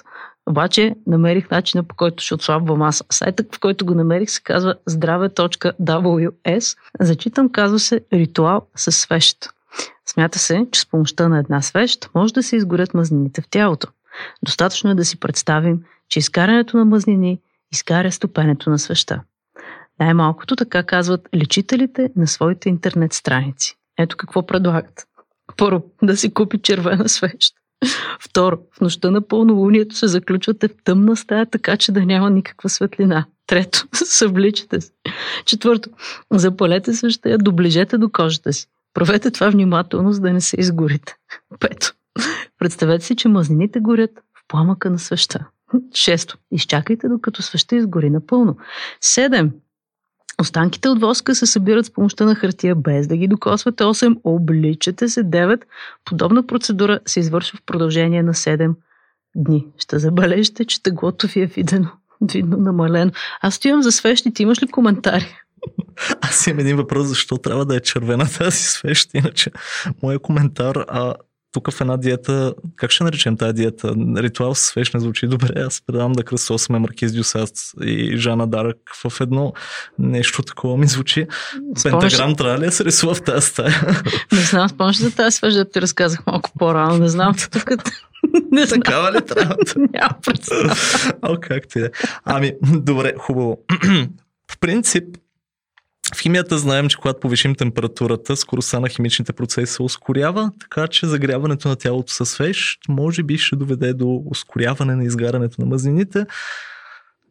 обаче 0.46 0.94
намерих 1.06 1.50
начина 1.50 1.82
по 1.82 1.96
който 1.96 2.24
ще 2.24 2.34
отслабвам 2.34 2.82
аз. 2.82 3.04
Сайтът, 3.10 3.54
в 3.56 3.60
който 3.60 3.86
го 3.86 3.94
намерих, 3.94 4.30
се 4.30 4.42
казва 4.42 4.74
здраве.ws. 4.86 6.76
Зачитам, 7.00 7.48
казва 7.48 7.78
се 7.78 8.00
ритуал 8.12 8.66
с 8.76 8.92
свещ. 8.92 9.36
Смята 10.06 10.38
се, 10.38 10.66
че 10.72 10.80
с 10.80 10.86
помощта 10.86 11.28
на 11.28 11.38
една 11.38 11.62
свещ 11.62 12.10
може 12.14 12.34
да 12.34 12.42
се 12.42 12.56
изгорят 12.56 12.94
мазнините 12.94 13.40
в 13.40 13.48
тялото. 13.50 13.88
Достатъчно 14.42 14.90
е 14.90 14.94
да 14.94 15.04
си 15.04 15.20
представим, 15.20 15.80
че 16.08 16.18
изкарането 16.18 16.76
на 16.76 16.84
мъзнини 16.84 17.40
изкаря 17.72 18.12
стопенето 18.12 18.70
на 18.70 18.78
свеща. 18.78 19.20
Най-малкото 20.00 20.56
така 20.56 20.82
казват 20.82 21.28
лечителите 21.34 22.10
на 22.16 22.26
своите 22.26 22.68
интернет 22.68 23.12
страници. 23.12 23.76
Ето 23.98 24.16
какво 24.16 24.46
предлагат. 24.46 25.06
Първо, 25.56 25.84
да 26.02 26.16
си 26.16 26.34
купи 26.34 26.58
червена 26.58 27.08
свещ. 27.08 27.54
Второ, 28.20 28.58
в 28.76 28.80
нощта 28.80 29.10
на 29.10 29.28
пълнолунието 29.28 29.94
се 29.94 30.08
заключвате 30.08 30.68
в 30.68 30.74
тъмна 30.84 31.16
стая, 31.16 31.46
така 31.46 31.76
че 31.76 31.92
да 31.92 32.06
няма 32.06 32.30
никаква 32.30 32.68
светлина. 32.68 33.26
Трето, 33.46 33.86
съвличате 33.94 34.80
се. 34.80 34.92
Четвърто, 35.44 35.90
запалете 36.32 36.94
свеща, 36.94 37.38
доближете 37.38 37.98
до 37.98 38.08
кожата 38.08 38.52
си. 38.52 38.66
Правете 38.94 39.30
това 39.30 39.50
внимателно, 39.50 40.12
за 40.12 40.20
да 40.20 40.32
не 40.32 40.40
се 40.40 40.56
изгорите. 40.58 41.16
Пето, 41.60 41.92
Представете 42.60 43.04
си, 43.04 43.16
че 43.16 43.28
мазнините 43.28 43.80
горят 43.80 44.10
в 44.10 44.48
пламъка 44.48 44.90
на 44.90 44.98
свеща. 44.98 45.46
Шесто. 45.94 46.38
Изчакайте 46.52 47.08
докато 47.08 47.42
свеща 47.42 47.76
изгори 47.76 48.10
напълно. 48.10 48.56
Седем. 49.00 49.50
Останките 50.40 50.88
от 50.88 51.00
воска 51.00 51.34
се 51.34 51.46
събират 51.46 51.86
с 51.86 51.92
помощта 51.92 52.24
на 52.24 52.34
хартия 52.34 52.74
без 52.74 53.06
да 53.06 53.16
ги 53.16 53.28
докосвате. 53.28 53.84
8. 53.84 54.20
Обличате 54.24 55.08
се. 55.08 55.24
9. 55.24 55.62
Подобна 56.04 56.46
процедура 56.46 57.00
се 57.06 57.20
извършва 57.20 57.58
в 57.58 57.62
продължение 57.66 58.22
на 58.22 58.34
7 58.34 58.74
дни. 59.36 59.66
Ще 59.78 59.98
забележите, 59.98 60.64
че 60.64 60.82
теглото 60.82 61.26
ви 61.26 61.40
е 61.40 61.46
видено, 61.46 61.88
видно 62.32 62.56
намалено. 62.56 63.10
Аз 63.40 63.54
стоям 63.54 63.82
за 63.82 63.92
свещи. 63.92 64.32
Ти 64.32 64.42
имаш 64.42 64.62
ли 64.62 64.66
коментари? 64.66 65.36
Аз 66.20 66.46
имам 66.46 66.58
един 66.58 66.76
въпрос, 66.76 67.06
защо 67.06 67.38
трябва 67.38 67.64
да 67.64 67.76
е 67.76 67.80
червена 67.80 68.26
тази 68.38 68.56
свещ, 68.56 69.14
иначе 69.14 69.50
моят 70.02 70.22
коментар, 70.22 70.84
а, 70.88 71.14
тук 71.52 71.72
в 71.72 71.80
една 71.80 71.96
диета, 71.96 72.54
как 72.76 72.90
ще 72.90 73.04
наречем 73.04 73.36
тази 73.36 73.52
диета? 73.52 73.94
Ритуал 74.16 74.54
с 74.54 74.60
свеж 74.60 74.92
не 74.92 75.00
звучи 75.00 75.26
добре. 75.26 75.52
Аз 75.56 75.82
предавам 75.86 76.12
да 76.12 76.22
кръсосаме 76.22 76.78
Маркиз 76.78 77.12
Дюсаст 77.12 77.56
и 77.82 78.16
Жана 78.16 78.46
Дарък 78.46 78.76
в 79.08 79.20
едно 79.20 79.52
нещо 79.98 80.42
такова 80.42 80.76
ми 80.76 80.86
звучи. 80.86 81.26
Спомняш... 81.78 82.00
Пентаграм 82.00 82.36
трябва 82.36 82.58
ли 82.58 82.64
да 82.64 82.72
се 82.72 82.84
рисува 82.84 83.14
в 83.14 83.22
тази 83.22 83.46
стая? 83.46 83.74
Не 84.32 84.38
знам, 84.38 84.68
спомняш 84.68 84.96
за 84.96 85.10
тази 85.10 85.36
свеж, 85.36 85.54
да 85.54 85.70
ти 85.70 85.82
разказах 85.82 86.26
малко 86.26 86.50
по-рано. 86.58 86.98
Не 86.98 87.08
знам, 87.08 87.34
тук 87.52 87.70
не 88.52 88.66
знам. 88.66 88.80
Такава 88.80 89.12
ли 89.12 89.26
трябва? 89.26 89.56
Няма 89.76 90.14
представа. 90.26 90.74
О, 91.22 91.36
как 91.40 91.68
ти 91.68 91.78
е. 91.78 91.90
Ами, 92.24 92.52
добре, 92.62 93.12
хубаво. 93.18 93.58
в 94.52 94.58
принцип, 94.60 95.04
в 96.14 96.20
химията 96.20 96.58
знаем, 96.58 96.88
че 96.88 96.96
когато 96.96 97.20
повишим 97.20 97.54
температурата, 97.54 98.36
скоростта 98.36 98.80
на 98.80 98.88
химичните 98.88 99.32
процеси 99.32 99.72
се 99.72 99.82
ускорява, 99.82 100.52
така 100.60 100.86
че 100.86 101.06
загряването 101.06 101.68
на 101.68 101.76
тялото 101.76 102.12
със 102.12 102.30
свеж 102.30 102.78
може 102.88 103.22
би 103.22 103.38
ще 103.38 103.56
доведе 103.56 103.92
до 103.92 104.22
ускоряване 104.26 104.96
на 104.96 105.04
изгарянето 105.04 105.60
на 105.60 105.66
мазнините, 105.66 106.26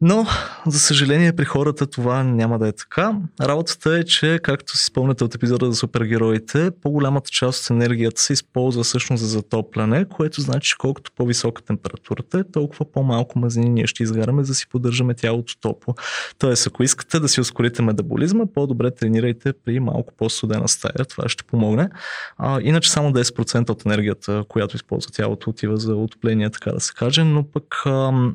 но, 0.00 0.26
за 0.66 0.78
съжаление, 0.78 1.36
при 1.36 1.44
хората 1.44 1.86
това 1.86 2.22
няма 2.22 2.58
да 2.58 2.68
е 2.68 2.72
така. 2.72 3.16
Работата 3.40 3.98
е, 3.98 4.04
че, 4.04 4.40
както 4.42 4.76
си 4.76 4.84
спомняте 4.84 5.24
от 5.24 5.34
епизода 5.34 5.66
за 5.66 5.76
супергероите, 5.76 6.70
по-голямата 6.82 7.30
част 7.30 7.64
от 7.64 7.70
енергията 7.70 8.20
се 8.20 8.32
използва 8.32 8.82
всъщност 8.82 9.22
за 9.22 9.28
затопляне, 9.28 10.04
което 10.04 10.40
значи, 10.40 10.68
че 10.68 10.78
колкото 10.78 11.12
по-висока 11.16 11.62
температурата 11.62 12.38
е, 12.38 12.44
толкова 12.52 12.92
по-малко 12.92 13.38
мазнини 13.38 13.70
ние 13.70 13.86
ще 13.86 14.02
изгаряме, 14.02 14.44
за 14.44 14.50
да 14.50 14.54
си 14.54 14.68
поддържаме 14.68 15.14
тялото 15.14 15.60
топло. 15.60 15.94
Тоест, 16.38 16.66
ако 16.66 16.82
искате 16.82 17.20
да 17.20 17.28
си 17.28 17.40
ускорите 17.40 17.82
метаболизма, 17.82 18.44
по-добре 18.54 18.90
тренирайте 18.90 19.52
при 19.64 19.80
малко 19.80 20.14
по-студена 20.16 20.68
стая. 20.68 21.04
Това 21.08 21.28
ще 21.28 21.44
помогне. 21.44 21.90
А, 22.38 22.60
иначе 22.62 22.90
само 22.90 23.12
10% 23.12 23.70
от 23.70 23.86
енергията, 23.86 24.44
която 24.48 24.76
използва 24.76 25.10
тялото, 25.12 25.50
отива 25.50 25.76
за 25.76 25.94
отопление, 25.94 26.50
така 26.50 26.72
да 26.72 26.80
се 26.80 26.92
каже, 26.94 27.24
но 27.24 27.44
пък 27.44 27.82
ам, 27.86 28.34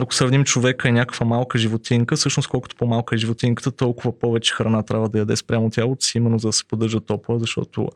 ако 0.00 0.14
сравним 0.14 0.44
човека 0.44 0.88
и 0.88 0.92
някаква 0.92 1.26
малка 1.26 1.58
животинка, 1.58 2.16
всъщност 2.16 2.48
колкото 2.48 2.76
по-малка 2.76 3.14
е 3.14 3.18
животинката, 3.18 3.72
толкова 3.72 4.18
повече 4.18 4.54
храна 4.54 4.82
трябва 4.82 5.08
да 5.08 5.18
яде 5.18 5.36
спрямо 5.36 5.70
тялото 5.70 6.04
си, 6.04 6.18
именно 6.18 6.38
за 6.38 6.48
да 6.48 6.52
се 6.52 6.64
поддържа 6.64 7.00
топла, 7.00 7.38
защото 7.38 7.88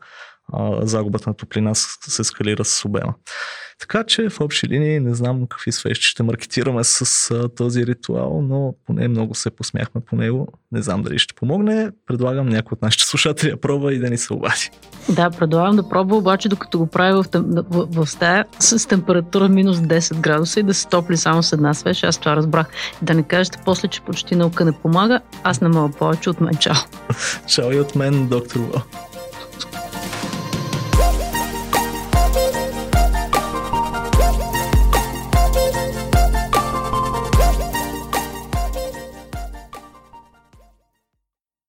а, 0.53 0.85
загубата 0.85 1.29
на 1.29 1.33
топлина 1.33 1.75
се 1.75 2.23
скалира 2.23 2.65
с 2.65 2.85
обема. 2.85 3.13
Така 3.79 4.03
че 4.03 4.29
в 4.29 4.41
общи 4.41 4.67
линии 4.67 4.99
не 4.99 5.15
знам 5.15 5.47
какви 5.49 5.71
свещи 5.71 6.05
ще 6.05 6.23
маркетираме 6.23 6.83
с 6.83 7.31
а, 7.31 7.49
този 7.49 7.85
ритуал, 7.85 8.41
но 8.41 8.75
поне 8.85 9.07
много 9.07 9.35
се 9.35 9.49
посмяхме 9.49 10.01
по 10.01 10.15
него. 10.15 10.47
Не 10.71 10.81
знам 10.81 11.03
дали 11.03 11.19
ще 11.19 11.33
помогне. 11.33 11.91
Предлагам 12.05 12.49
някой 12.49 12.75
от 12.75 12.81
нашите 12.81 13.05
слушатели 13.05 13.49
да 13.49 13.59
пробва 13.59 13.93
и 13.93 13.99
да 13.99 14.09
ни 14.09 14.17
се 14.17 14.33
обади. 14.33 14.69
Да, 15.09 15.29
предлагам 15.29 15.75
да 15.75 15.89
пробва, 15.89 16.17
обаче 16.17 16.49
докато 16.49 16.79
го 16.79 16.87
прави 16.87 17.13
в, 17.13 17.25
в, 17.33 17.87
в, 17.89 18.07
стая 18.07 18.45
с 18.59 18.87
температура 18.87 19.49
минус 19.49 19.77
10 19.77 20.19
градуса 20.19 20.59
и 20.59 20.63
да 20.63 20.73
се 20.73 20.87
топли 20.87 21.17
само 21.17 21.43
с 21.43 21.53
една 21.53 21.73
свеж. 21.73 22.03
Аз 22.03 22.17
това 22.17 22.35
разбрах. 22.35 22.67
Да 23.01 23.13
не 23.13 23.23
кажете 23.23 23.59
после, 23.65 23.87
че 23.87 24.01
почти 24.01 24.35
наука 24.35 24.65
не 24.65 24.71
помага. 24.71 25.19
Аз 25.43 25.61
не 25.61 25.67
мога 25.67 25.97
повече 25.97 26.29
от 26.29 26.41
мен. 26.41 26.55
Чао. 26.55 26.75
Чао 27.47 27.71
и 27.71 27.79
от 27.79 27.95
мен, 27.95 28.27
доктор 28.27 28.59
Вал. 28.59 29.06